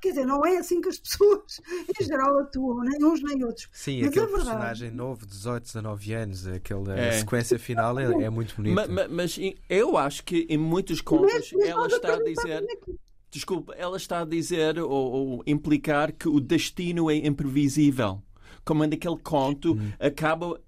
[0.01, 1.61] Quer dizer, não é assim que as pessoas
[2.01, 3.69] em geral atuam, nem uns nem outros.
[3.73, 4.47] Sim, Mas aquele é verdade.
[4.51, 7.13] personagem novo, 18, 19 anos, aquela É.
[7.13, 8.75] sequência final é, é muito bonita.
[8.75, 12.23] Ma- ma- Mas, em- eu acho que em muitos contos Mas- mas ela está a
[12.23, 12.63] dizer.
[12.63, 12.99] naquilo.
[13.37, 18.23] Desculpa, ela está a dizer ou, ou implicar que o destino é imprevisível.
[18.65, 19.93] Como naquele conto, Hum.
[20.01, 20.59] acaba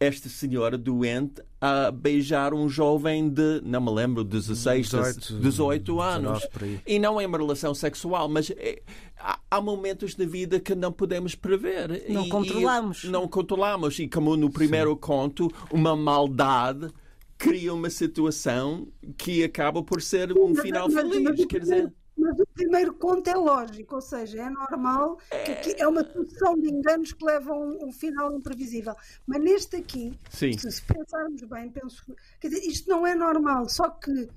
[0.00, 6.42] esta senhora doente a beijar um jovem de, não me lembro, 16, 18, 18 anos.
[6.42, 6.80] 19 por aí.
[6.86, 8.80] E não é uma relação sexual, mas é-
[9.18, 12.04] há, há momentos da vida que não podemos prever.
[12.10, 13.02] Não E- controlamos.
[13.04, 13.98] E não controlamos.
[13.98, 16.88] E como no primeiro conto, uma maldade
[17.36, 18.86] cria uma situação
[19.16, 21.44] que acaba por ser um final feliz.
[21.46, 21.92] Quer dizer,
[22.28, 26.60] Mas o primeiro conto é lógico, ou seja, é normal que aqui é uma sucessão
[26.60, 28.94] de enganos que levam a um, um final imprevisível.
[29.26, 30.52] Mas neste aqui, Sim.
[30.52, 32.04] se, pensarmos bem, penso,
[32.38, 34.28] quer dizer, isto não é normal, só que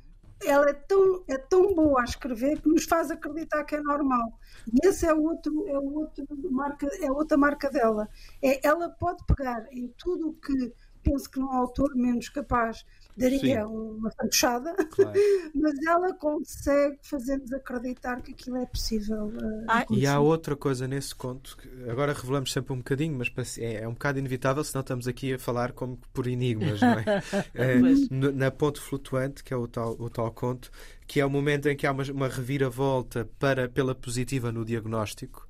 [0.45, 4.39] ela é tão, é tão boa a escrever que nos faz acreditar que é normal.
[4.73, 8.07] E esse é, outro, é, outro marca, é outra marca dela.
[8.41, 10.73] É, ela pode pegar em tudo o que
[11.03, 12.85] penso que num autor menos capaz
[13.17, 13.65] daria Sim.
[13.65, 15.21] uma fantochada, Claro.
[15.53, 19.27] mas ela consegue fazer-nos acreditar que aquilo é possível.
[19.27, 23.57] uh, Ah, E há outra coisa nesse conto, que agora revelamos sempre um bocadinho, mas
[23.57, 27.05] é, é um bocado inevitável, senão estamos aqui a falar como por enigmas, não é?
[27.53, 30.71] É, na ponte flutuante, que é o tal, o tal conto,
[31.07, 35.47] que é o momento em que há uma, uma reviravolta para, pela positiva no diagnóstico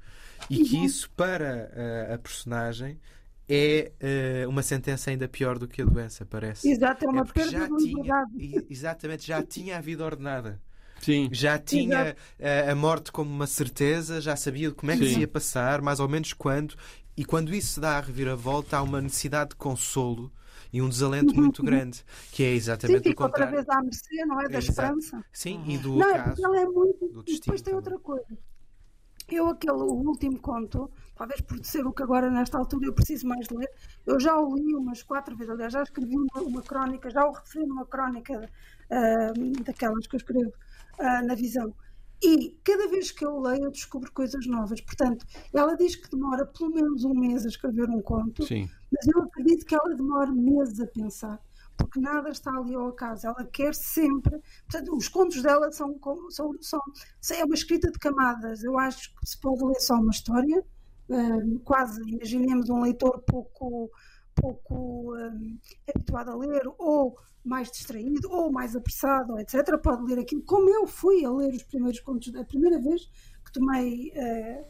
[0.49, 2.99] e que isso, para eh, a personagem,
[3.53, 6.69] é eh, uma sentença ainda pior do que a doença, parece.
[6.69, 8.31] Exato, é uma porque perda já de tinha, liberdade.
[8.37, 10.61] e- exatamente, já tinha a vida ordenada.
[10.99, 11.29] Sim.
[11.31, 15.13] Já tinha eh, a morte como uma certeza, já sabia como é que Sim.
[15.13, 16.75] se ia passar, mais ou menos quando.
[17.17, 20.31] E quando isso se dá a reviravolta, há uma necessidade de consolo
[20.73, 23.51] e um desalento muito grande, que é Sim, exatamente o fica outra contrário.
[23.51, 24.49] vez à mercê, não é?
[24.49, 24.99] Da Exato.
[24.99, 25.25] esperança.
[25.31, 26.25] Sim, e do Não, é acaso.
[26.25, 27.07] porque ela é muito.
[27.09, 27.75] do e destino depois tem também.
[27.75, 28.37] outra coisa.
[29.29, 33.27] Eu, aquele o último conto, talvez por ser o que agora, nesta altura, eu preciso
[33.27, 33.69] mais ler,
[34.07, 35.53] eu já o li umas quatro vezes.
[35.53, 38.49] Aliás, já escrevi uma, uma crónica, já o referi numa crónica
[38.89, 39.31] ah,
[39.63, 40.51] daquelas que eu escrevo
[40.97, 41.75] ah, na visão.
[42.23, 44.81] E cada vez que eu leio, eu descubro coisas novas.
[44.81, 48.43] Portanto, ela diz que demora pelo menos um mês a escrever um conto.
[48.43, 48.67] Sim.
[48.91, 51.39] Mas eu acredito que ela demora meses a pensar,
[51.77, 53.27] porque nada está ali ao acaso.
[53.27, 54.39] Ela quer sempre.
[54.67, 55.95] Portanto, os contos dela são,
[56.29, 56.81] são, são,
[57.31, 58.63] é uma escrita de camadas.
[58.63, 60.63] Eu acho que se pode ler só uma história,
[61.63, 63.89] quase, imaginemos um leitor pouco,
[64.35, 65.57] pouco hum,
[65.93, 69.77] habituado a ler, ou mais distraído, ou mais apressado, etc.
[69.81, 70.43] Pode ler aquilo.
[70.43, 73.09] Como eu fui a ler os primeiros contos, a primeira vez
[73.45, 74.63] que tomei, eh,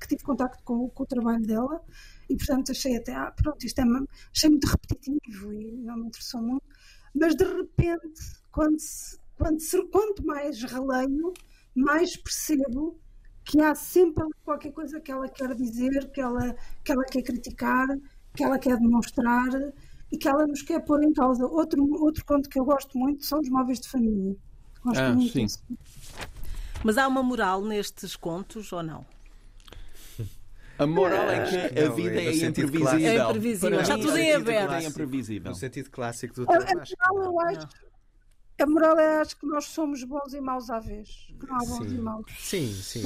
[0.00, 1.80] que tive contacto com, com o trabalho dela,
[2.28, 3.84] e portanto achei até, ah, pronto, isto é,
[4.34, 6.64] achei muito repetitivo e não me interessou muito,
[7.14, 8.20] mas de repente,
[8.50, 11.32] quando, se, quando se- quanto mais releio,
[11.74, 12.98] mais percebo
[13.48, 17.86] que há sempre qualquer coisa que ela quer dizer, que ela, que ela quer criticar,
[18.36, 19.48] que ela quer demonstrar
[20.12, 21.46] e que ela nos quer pôr em causa.
[21.46, 24.36] Outro, outro conto que eu gosto muito são os móveis de família.
[24.84, 25.44] Gosto Ah, muito sim.
[25.44, 25.58] desse.
[26.84, 29.04] Mas há uma moral nestes contos ou não?
[30.78, 32.82] A moral é Acho que que a não, vida é é sentido imprevisível.
[32.84, 33.08] clássico.
[33.08, 33.80] É imprevisível.
[33.80, 34.72] Está tudo em a vida aberto.
[34.74, 35.50] É imprevisível.
[35.50, 37.68] No sentido clássico do A, a termo, acho que moral, eu acho,
[38.60, 41.28] a moral é acho que nós somos bons e maus à vez.
[41.38, 41.94] Que não há bons Sim.
[41.94, 42.26] e maus.
[42.38, 43.02] Sim, sim.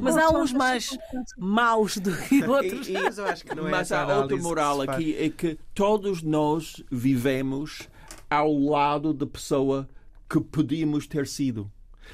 [0.00, 0.96] Mas há uns mais
[1.36, 2.88] maus do que outros.
[2.88, 5.58] E- e- mas eu acho que não é Mas há outra moral aqui, é que
[5.74, 7.88] todos nós vivemos
[8.30, 9.88] ao lado da pessoa
[10.30, 11.70] que podíamos ter sido.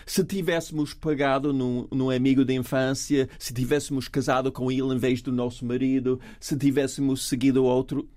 [0.06, 5.20] Se tivéssemos pagado num, num amigo de infância, se tivéssemos casado com ele em vez
[5.22, 8.08] do nosso marido, se tivéssemos seguido outro.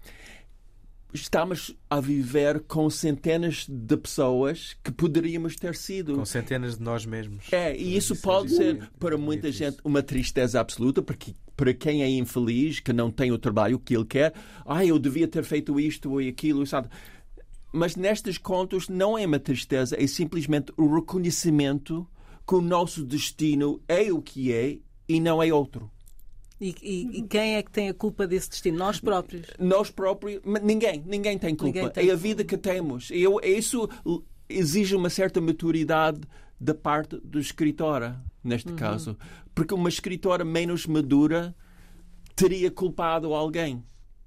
[1.13, 6.15] Estamos a viver com centenas de pessoas que poderíamos ter sido.
[6.15, 7.51] Com centenas de nós mesmos.
[7.51, 9.71] É, e isso Isso é pode ser difícil, para é muita difícil.
[9.71, 13.95] gente uma tristeza absoluta, porque para quem é infeliz, que não tem o trabalho que
[13.95, 14.33] ele quer,
[14.65, 16.87] ah, eu devia ter feito isto ou aquilo, sabe?
[17.73, 22.07] Mas nestes contos não é uma tristeza, é simplesmente o reconhecimento
[22.47, 25.91] que o nosso destino é o que é e não é outro.
[26.61, 28.77] E, e- e quem é que tem a culpa desse destino?
[28.77, 29.47] Nós próprios.
[29.59, 31.65] Nós próprios, ninguém, ninguém tem culpa.
[31.73, 33.09] Ninguém tem é a vida que temos.
[33.11, 33.89] Eu, isso
[34.47, 36.21] exige uma certa maturidade
[36.59, 39.17] da parte do escritora, neste caso.
[39.55, 41.55] Porque uma escritora menos madura
[42.35, 43.83] teria culpado alguém.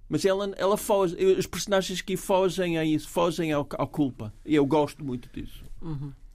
[0.09, 4.35] Mas ela, ela foge, os personagens que fogem a isso, fogem à culpa.
[4.44, 5.64] E eu gosto muito disso.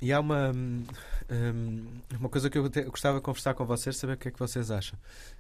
[0.02, 0.84] E há uma, hum,
[1.30, 1.86] hum,
[2.18, 4.40] uma coisa que eu até gostava de conversar com vocês, saber o que é que
[4.40, 4.98] vocês acham.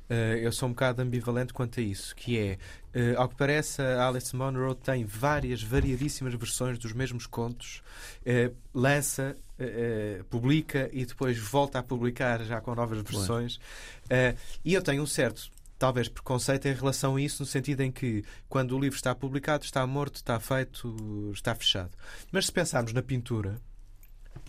[0.09, 2.57] Eh, eu sou um bocado ambivalente quanto a isso, que é,
[2.93, 7.81] eh, ao que parece, a Alice Munro tem várias, variadíssimas versões dos mesmos contos,
[8.25, 9.37] eh, lança,
[10.29, 13.59] publica e depois volta a publicar já com novas versões.
[14.63, 18.23] E eu tenho um certo talvez preconceito em relação a isso, no sentido em que
[18.47, 21.91] quando o livro está publicado, está morto, está feito, está fechado.
[22.31, 23.59] Mas se pensarmos na pintura,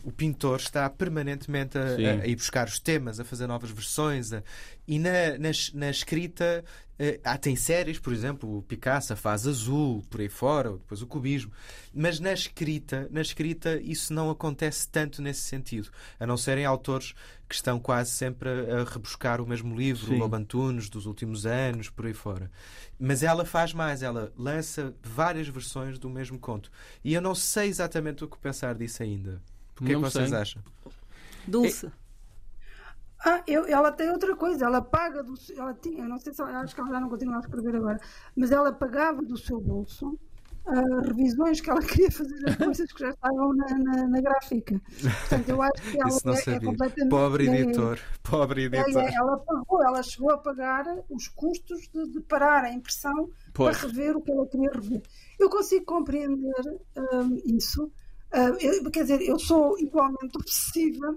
[0.04, 4.32] o pintor está permanentemente a, a- a ir buscar os temas, a fazer novas versões.
[4.32, 4.42] a-
[4.86, 6.64] e na, na, na escrita,
[6.98, 11.00] eh, há, tem séries, por exemplo, o Picasso faz azul, por aí fora, ou depois
[11.02, 11.52] o cubismo.
[11.94, 15.88] Mas na escrita, na escrita, isso não acontece tanto nesse sentido.
[16.18, 17.14] A não serem autores
[17.48, 20.14] que estão quase sempre a, a rebuscar o mesmo livro, Sim.
[20.14, 22.50] o Lobo Antunes, dos últimos anos, por aí fora.
[22.98, 26.70] Mas ela faz mais, ela lança várias versões do mesmo conto.
[27.04, 29.40] E eu não sei exatamente o que pensar disso ainda.
[29.80, 30.38] O que é que vocês sei.
[30.38, 30.62] acham?
[31.46, 31.90] Dulce.
[33.24, 36.74] Ah, eu, ela tem outra coisa, ela paga do ela tinha, não sei se acho
[36.74, 38.00] que ela já não continua a escrever agora,
[38.34, 40.18] mas ela pagava do seu bolso
[40.66, 44.80] uh, revisões que ela queria fazer as coisas que já estavam na, na, na gráfica.
[45.00, 47.10] Portanto, eu acho que ela Isso não é, é completamente.
[47.10, 47.98] Pobre é- editor.
[48.22, 49.02] Pobre é- editor.
[49.02, 53.76] é- ela pagou, ela chegou a pagar os custos de, de parar a impressão Pois.
[53.76, 55.02] para rever o que ela queria rever.
[55.38, 57.90] Eu consigo compreender hum, isso.
[58.32, 61.16] Ah, eu- quer dizer, eu sou igualmente obsessiva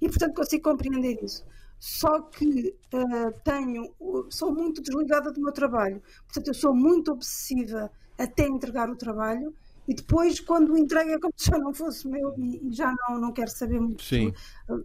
[0.00, 1.44] e, portanto, consigo compreender isso.
[1.78, 3.92] Só que ah, tenho,
[4.30, 6.02] sou muito desligada do meu trabalho.
[6.26, 9.54] Portanto, eu sou muito obsessiva até entregar o trabalho
[9.86, 12.94] e depois, quando o entrego, é como se já não fosse meu e, e já
[13.08, 14.02] não, não quero saber muito.
[14.02, 14.32] Sim.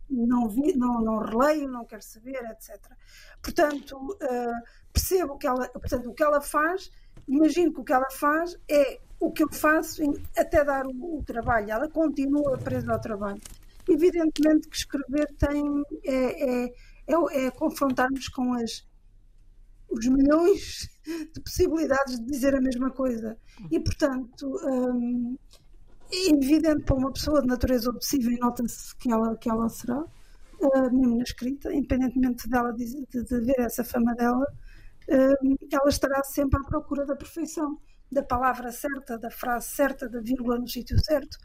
[0.10, 2.80] Não, vi, não, não releio, não quero saber, etc.
[3.42, 6.92] Portanto, ah, percebo que ela, portanto, o que ela faz,
[7.28, 10.02] imagino que o que ela faz é o que eu faço
[10.38, 11.72] até dar o, o trabalho.
[11.72, 13.42] Ela continua presa ao trabalho.
[13.90, 16.74] Evidentemente que escrever tem é, é,
[17.08, 18.86] é, é confrontar-nos com as,
[19.90, 20.90] os milhões
[21.34, 23.38] de possibilidades de dizer a mesma coisa.
[23.72, 25.38] E, portanto, hum,
[26.12, 30.00] é evidente para uma pessoa de natureza obsessiva e nota-se que ela, que ela será,
[30.00, 34.46] uh, mesmo na escrita, independentemente dela de, de ver essa fama dela,
[35.10, 37.80] ela estará sempre à procura da perfeição,
[38.12, 41.38] da palavra certa, da frase certa, da vírgula no sítio certo.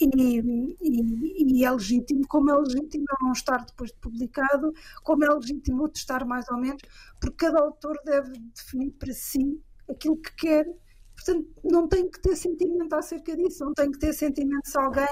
[0.00, 4.72] E, e- e é legítimo, como é legítimo eu não estar depois de publicado,
[5.02, 6.82] como é legítimo outro estar mais ou menos,
[7.20, 10.66] porque cada autor deve definir para si aquilo que quer.
[11.14, 15.06] Portanto, não tem que ter sentimento acerca disso, não tem que ter sentimento se alguém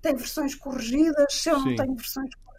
[0.00, 2.49] tem versões corrigidas, se eu não tenho versões corrigidas,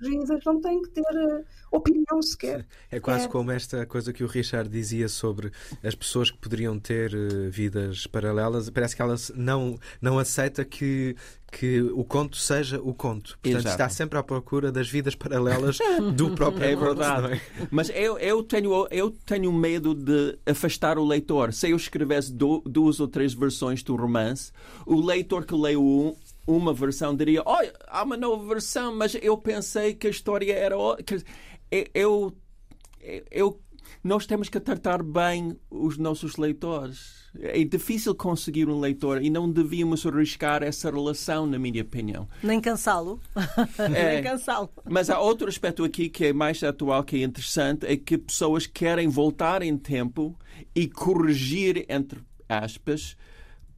[0.45, 2.65] não tem que ter eh, opinião sequer.
[2.89, 3.27] É quase É.
[3.27, 5.51] como esta coisa que o Richard dizia sobre
[5.83, 8.69] as pessoas que poderiam ter eh, vidas paralelas.
[8.69, 11.15] Parece que ela não, não aceita que,
[11.51, 13.37] que o conto seja o conto.
[13.41, 13.69] Portanto, Exato.
[13.75, 15.77] está sempre à procura das vidas paralelas
[16.15, 16.85] do próprio É conto.
[16.85, 17.33] verdade.
[17.33, 17.41] é?
[17.69, 21.53] Mas eu, eu, tenho, eu tenho medo de afastar o leitor.
[21.53, 24.51] Se eu escrevesse du- duas ou três versões do romance,
[24.85, 26.15] o leitor que leu um,
[26.47, 30.77] uma versão diria: Olha, há uma nova versão, mas eu pensei que a história era.
[30.77, 31.27] o-" Quer dizer,
[31.71, 33.61] Eu, eu, eu-
[34.03, 37.21] nós temos que tratar bem os nossos leitores.
[37.39, 42.27] É difícil conseguir um leitor e não devíamos arriscar essa relação, na minha opinião.
[42.43, 43.19] Nem cansá-lo.
[43.95, 44.15] É.
[44.15, 44.69] Nem cansá-lo.
[44.89, 48.65] Mas há outro aspecto aqui que é mais atual, que é interessante, é que pessoas
[48.67, 50.37] querem voltar em tempo
[50.75, 53.15] e corrigir, entre aspas,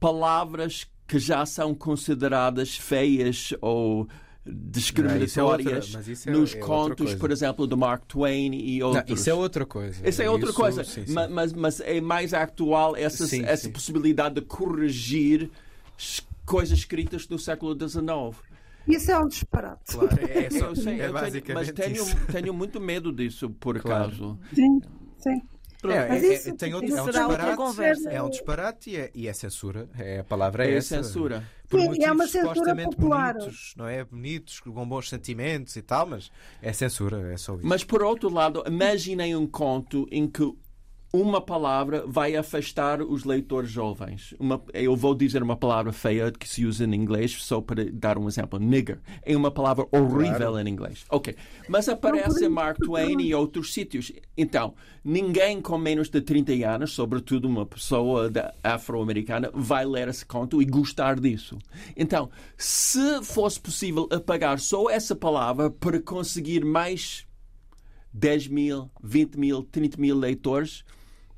[0.00, 4.08] palavras que já são consideradas feias ou
[4.46, 8.88] discriminatórias mas isso é- nos é outra contos, por exemplo, do Mark Twain e Não,
[8.88, 9.20] outros.
[9.20, 10.06] isso é outra coisa.
[10.08, 11.12] Isso é outra Isso- coisa, sim, sim.
[11.12, 13.72] ma- Mas, mas é mais atual essa, Sim, essa sim.
[13.72, 15.50] possibilidade de corrigir
[16.44, 18.36] coisas escritas do século XIX.
[18.86, 19.80] Isso é um disparate.
[19.96, 23.80] Claro, é, só- Eu sei, é eu tenho, mas tenho, tenho muito medo disso, por
[23.80, 24.04] Claro.
[24.04, 24.38] acaso.
[24.54, 24.80] Sim,
[25.18, 25.40] sim.
[25.92, 28.10] É, Mas é- isso- é- tem outro, isso é um disparate, conversa.
[28.10, 29.88] é um disparate e é, e é censura.
[29.98, 31.02] É, a palavra é, É essa.
[31.02, 31.44] censura.
[31.68, 33.34] Por Sim, e motivos é uma censura popular.
[33.34, 34.04] bonitos, não é?
[34.04, 36.30] Bonitos, com bons sentimentos e tal, mas
[36.62, 37.66] é censura, é só isso.
[37.66, 40.52] Mas por outro lado, imaginem um conto em que
[41.16, 44.34] uma palavra vai afastar os leitores jovens.
[44.36, 48.18] Uma- eu vou dizer uma palavra feia que se usa em inglês, só para dar
[48.18, 48.58] um exemplo.
[48.58, 48.98] Nigger.
[49.22, 50.58] É uma palavra horrível Claro.
[50.58, 51.04] em inglês.
[51.08, 51.36] Ok.
[51.68, 54.10] Mas aparece em Mark Twain e outros sítios.
[54.36, 54.74] Então,
[55.04, 58.28] ninguém com menos de 30 anos, sobretudo uma pessoa
[58.64, 61.56] afro-americana, vai ler esse conto e gostar disso.
[61.96, 67.24] Então, se fosse possível apagar só essa palavra para conseguir mais
[68.12, 70.84] 10 mil, 20 mil, 30 mil leitores,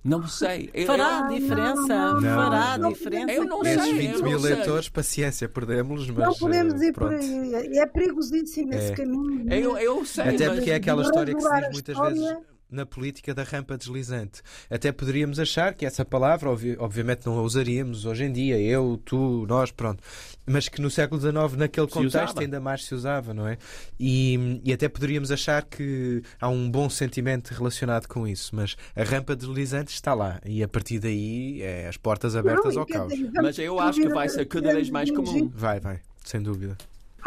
[0.06, 0.70] não sei.
[0.86, 2.12] Fará eu- diferença.
[2.12, 3.32] não, Fará não, diferença.
[3.32, 4.54] Eu não Esses sei, 20 eu mil sei.
[4.54, 6.24] leitores, paciência, perdemos-los, mas.
[6.26, 7.22] não podemos eh, ir por pronto.
[7.22, 7.68] aí.
[7.72, 8.94] E é perigosíssimo esse É.
[8.96, 9.52] caminho.
[9.52, 10.56] Eu, eu sei, Até mas...
[10.58, 12.14] porque é aquela história que se diz muitas história.
[12.14, 12.36] vezes
[12.70, 14.42] na política da rampa deslizante.
[14.68, 19.00] Até poderíamos achar que essa palavra, obvi- obviamente, não a usaríamos hoje em dia, eu,
[19.04, 20.02] tu, nós, pronto.
[20.44, 22.40] Mas que no século XIX, naquele Se contexto, usava.
[22.40, 23.56] ainda mais se usava, não é?
[23.98, 28.54] E, e até poderíamos achar que há um bom sentimento relacionado com isso.
[28.54, 30.40] Mas a rampa deslizante está lá.
[30.44, 33.12] E a partir daí, é as portas abertas Não, ao caos.
[33.34, 35.50] Mas eu acho que vai ser cada vez mais comum.
[35.54, 36.76] Vai, vai, sem dúvida.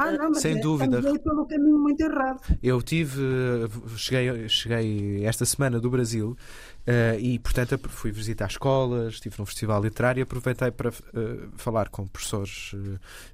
[0.02, 1.02] Ah, não, mas Sem é- dúvida.
[1.02, 2.39] Pelo caminho muito errado.
[2.64, 3.22] Eu tive,
[3.97, 6.38] cheguei, cheguei esta semana do Brasil
[6.88, 10.93] eh, e, portanto, fui visitar escolas, estive num festival literário e aproveitei para eh,
[11.58, 12.72] falar com professores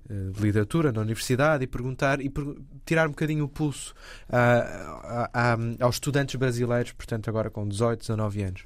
[0.10, 2.56] eh, de literatura na universidade e perguntar e per-
[2.86, 3.94] tirar um bocadinho o pulso
[4.30, 8.64] ah, a- a- aos estudantes brasileiros, portanto, agora com 18, 19 anos.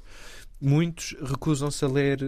[0.60, 2.18] Muitos recusam-se a ler,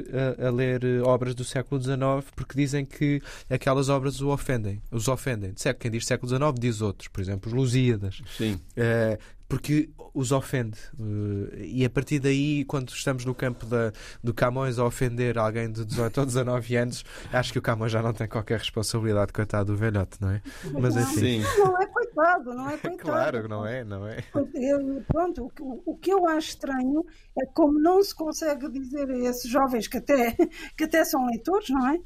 [0.41, 2.01] a, a, ler obras do século XIX
[2.35, 4.81] porque dizem que aquelas obras os ofendem.
[4.91, 5.55] Os ofendem.
[5.79, 8.21] Quem diz século XIX diz outros, por exemplo, os Lusíadas.
[8.37, 8.55] Sim.
[8.55, 9.19] Uh,
[9.53, 10.79] porque os ofende.
[10.99, 13.93] Uh, e a partir daí, quando estamos no campo da,
[14.25, 18.01] do Camões a ofender alguém de 18 ou 19 anos, acho que o Camões já
[18.01, 20.41] não tem qualquer responsabilidade, coitado do velhote, não é?
[20.81, 21.43] Mas enfim.
[21.59, 22.97] Não é coitado, não é coitado.
[22.97, 24.25] Claro, não é, não é.
[24.55, 27.05] Eu, pronto, o, o, que eu acho estranho
[27.39, 30.35] é como não se consegue dizer a esses jovens que até,
[30.75, 31.99] que até são leitores, não é?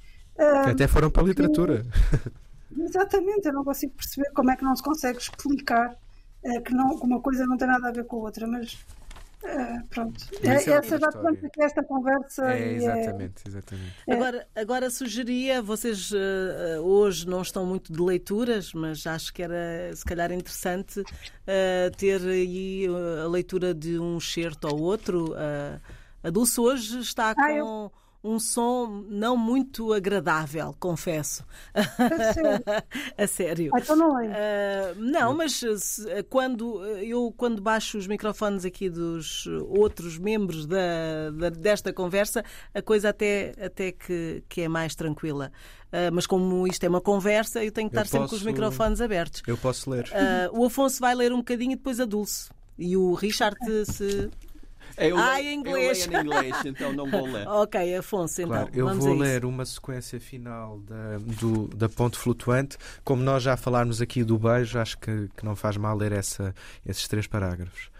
[0.64, 1.86] Que até foram para a literatura.
[2.74, 5.96] Que, exatamente, eu não consigo perceber como é que não se consegue explicar
[6.60, 8.78] que, não, uma coisa não tem nada a ver com a outra, mas
[9.46, 10.24] é, pronto.
[10.42, 12.52] É, essa já conta que esta conversa.
[12.52, 13.94] É, exatamente, exatamente.
[14.08, 19.94] Agora, agora sugeria, vocês uh, hoje não estão muito de leituras, mas acho que era
[19.94, 22.86] se calhar interessante uh, ter aí
[23.22, 25.32] a leitura de um certo ou outro.
[25.32, 25.80] Uh,
[26.24, 27.40] a Dulce hoje está com.
[27.40, 27.92] Ah, eu
[28.26, 31.44] um som não muito agradável, confesso.
[31.72, 32.64] A sério?
[33.16, 33.70] a sério.
[33.72, 34.26] Ah, então não é.
[34.26, 41.30] Uh, não, mas se, quando eu quando baixo os microfones aqui dos outros membros da,
[41.30, 45.52] da desta conversa, a coisa até, até que, que é mais tranquila.
[45.86, 49.00] Uh, mas como isto é uma conversa, eu tenho que estar sempre com os microfones
[49.00, 49.42] abertos.
[49.46, 50.04] Eu posso ler.
[50.06, 52.50] Uh, o Afonso vai ler um bocadinho e depois a Dulce.
[52.78, 53.56] E o Richard,
[53.86, 54.30] se
[54.96, 56.06] eu ah, leio, em inglês.
[56.06, 57.46] Eu leio em inglês, então não vou ler.
[57.48, 58.52] ok, Afonso, então.
[58.52, 62.76] Claro, eu vou ler uma sequência final da, do, da ponte flutuante.
[63.04, 66.54] Como nós já falarmos aqui do beijo, acho que, que não faz mal ler essa,
[66.84, 67.90] esses três parágrafos.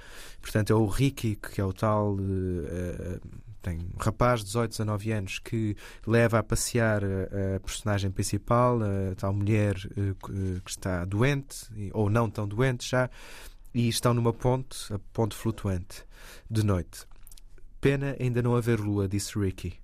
[0.41, 2.15] Portanto, é o Ricky, que é o tal.
[2.15, 3.21] Uh,
[3.61, 5.77] tem um rapaz de 18, 19 anos que
[6.07, 10.15] leva a passear a, a personagem principal, a tal mulher uh,
[10.63, 13.11] que está doente, ou não tão doente já,
[13.77, 16.03] e estão numa ponte, a ponte flutuante,
[16.51, 17.07] de noite.
[17.79, 19.75] Pena ainda não haver lua, disse Ricky.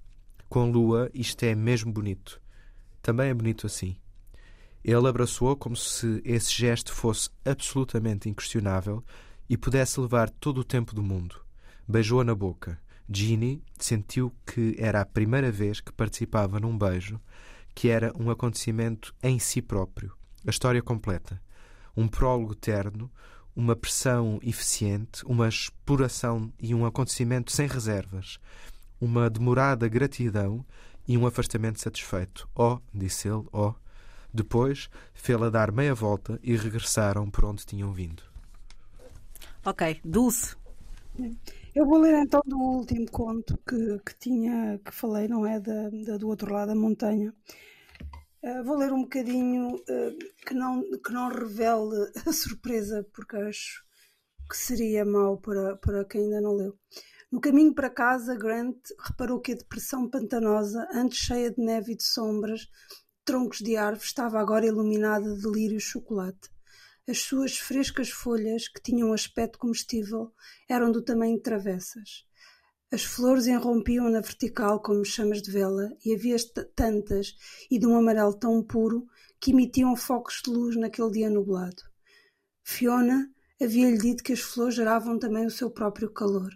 [0.49, 2.41] Com lua, isto é mesmo bonito.
[3.03, 3.95] Também é bonito assim.
[4.83, 9.05] Ele abraçou como se esse gesto fosse absolutamente inquestionável
[9.47, 11.37] e pudesse levar todo o tempo do mundo.
[11.87, 12.81] Beijou-a na boca.
[13.13, 17.21] Ginny sentiu que era a primeira vez que participava num beijo,
[17.75, 20.15] que era um acontecimento em si próprio,
[20.47, 21.39] a história completa.
[21.95, 23.13] Um prólogo terno,
[23.55, 28.39] uma pressão eficiente, uma exploração e um acontecimento sem reservas,
[29.01, 30.65] uma demorada gratidão
[31.07, 32.49] e um afastamento satisfeito.
[32.55, 33.75] Oh, disse ele, oh.
[34.35, 38.23] Depois, fê-la dar meia volta e regressaram por onde tinham vindo.
[39.65, 40.57] Ok, Dulce.
[41.75, 45.61] Eu vou ler então do último conto que, que tinha, que falei, não é?
[45.61, 47.35] Da, da do outro lado da montanha.
[48.43, 53.85] Uh, vou ler um bocadinho uh, que, não, que não revele a surpresa, porque acho
[54.51, 56.77] que seria mau para, para quem ainda não leu.
[57.31, 61.97] No caminho para casa, Grant reparou que a depressão pantanosa, antes cheia de neve e
[61.97, 62.69] de sombras,
[63.25, 66.51] troncos de árvores, estava agora iluminada de lírios chocolate.
[67.09, 70.33] As suas frescas folhas, que tinham aspecto comestível,
[70.69, 72.27] eram do tamanho de travessas.
[72.93, 76.37] As flores enrompiam na vertical como chamas de vela, e havia
[76.77, 77.35] tantas
[77.71, 79.07] e de um amarelo tão puro
[79.41, 81.83] que emitiam focos de luz naquele dia nublado.
[82.63, 86.51] Fiona havia-lhe dito que as flores geravam também o seu próprio calor.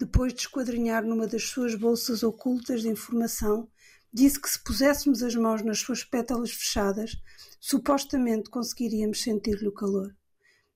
[0.00, 3.70] Depois de esquadrinhar numa das suas bolsas ocultas de informação,
[4.12, 7.12] disse que se puséssemos as mãos nas suas pétalas fechadas,
[7.60, 10.12] supostamente conseguiríamos sentir-lhe o calor.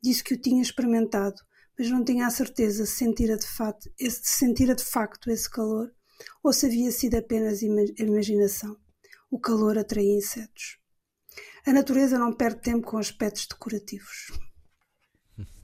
[0.00, 1.42] Disse que o tinha experimentado
[1.78, 5.92] mas não tinha a certeza se sentira de, fato, se sentira de facto esse calor
[6.42, 8.76] ou se havia sido apenas imaginação.
[9.30, 10.78] O calor atraía insetos.
[11.66, 14.30] A natureza não perde tempo com aspectos decorativos.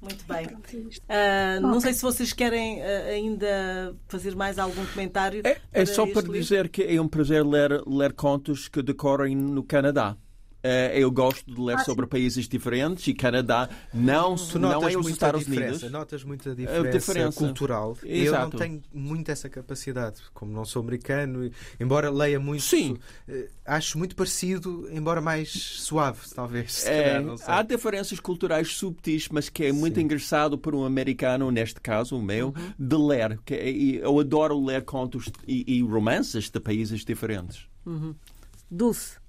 [0.03, 0.47] Muito bem.
[0.47, 5.43] Uh, não sei se vocês querem uh, ainda fazer mais algum comentário.
[5.47, 6.33] É, é só para livro.
[6.33, 10.17] dizer que é um prazer ler, ler contos que decorem no Canadá.
[10.65, 12.11] Uh, eu gosto de ler ah, sobre sim.
[12.11, 15.83] países diferentes e Canadá não, não é os Estados Unidos.
[15.91, 17.39] Notas muita diferença, diferença.
[17.39, 17.99] cultural.
[18.05, 18.37] Exato.
[18.37, 21.51] Eu não tenho muito essa capacidade, como não sou americano,
[21.81, 22.63] embora leia muito.
[22.63, 22.97] Sim.
[23.29, 26.87] Uh, acho muito parecido, embora mais suave, talvez.
[26.87, 30.03] É, calhar, há diferenças culturais subtis, mas que é muito sim.
[30.03, 32.73] engraçado para um americano, neste caso o meu, uhum.
[32.79, 33.41] de ler.
[33.45, 37.67] Que, é, eu adoro ler contos e, e romances de países diferentes.
[37.85, 38.15] Uhum.
[38.71, 39.22] Dulce.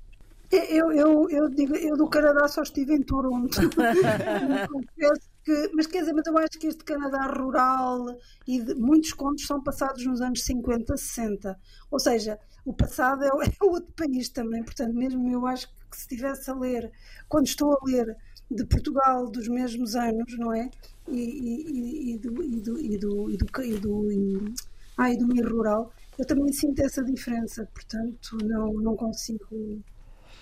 [0.53, 3.59] Eu, eu, eu, digo, eu do Canadá só estive em Toronto.
[5.43, 8.05] que, mas quer dizer, mas eu acho que este Canadá rural
[8.47, 11.59] e de, muitos contos são passados nos anos 50, 60.
[11.91, 13.27] Ou seja, o passado é,
[13.61, 14.63] é outro país também.
[14.63, 16.91] Portanto, mesmo eu acho que se estivesse a ler,
[17.27, 18.15] quando estou a ler
[18.49, 20.69] de Portugal dos mesmos anos, não é?
[21.07, 24.53] E, e, e, do, e, do, e, do, e, do, e, do,
[24.97, 29.83] ai do meio rural, eu também sinto essa diferença, portanto não, não consigo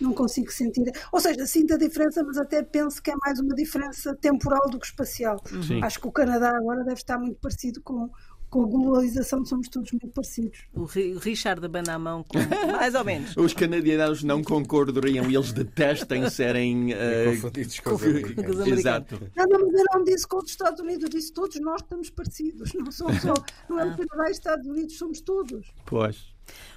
[0.01, 0.91] não consigo sentir.
[1.11, 4.79] Ou seja, sinto a diferença, mas até penso que é mais uma diferença temporal do
[4.79, 5.41] que espacial.
[5.65, 5.81] Sim.
[5.83, 8.09] Acho que o Canadá agora deve estar muito parecido com,
[8.51, 10.65] com a globalização, somos todos muito parecidos.
[10.73, 12.37] O Richard abana a mão, com...
[12.75, 13.35] mais ou menos.
[13.37, 16.91] Os canadianos não concordariam e eles detestam serem.
[16.91, 18.67] Uh, confundidos com os americanos.
[18.67, 19.31] Exato.
[19.35, 22.09] Não, não, mas eu não disse com os Estados Unidos, eu disse todos nós estamos
[22.09, 22.73] parecidos.
[22.73, 23.33] Não, somos só,
[23.69, 25.67] não é o Canadá e Estados Unidos, somos todos.
[25.85, 26.30] Pois.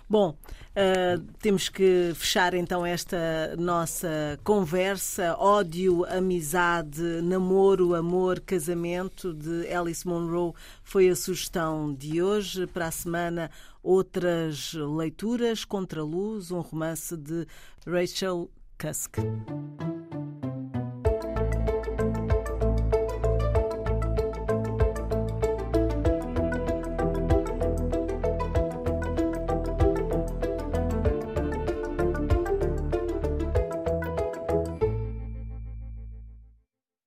[0.09, 0.37] Bom,
[0.77, 5.35] uh, temos que fechar então esta nossa conversa.
[5.39, 10.53] Ódio, amizade, namoro, amor, casamento de Alice Monroe
[10.83, 12.67] foi a sugestão de hoje.
[12.67, 13.51] Para a semana,
[13.83, 15.65] outras leituras.
[15.65, 17.47] Contra Luz, um romance de
[17.87, 19.19] Rachel Cusk.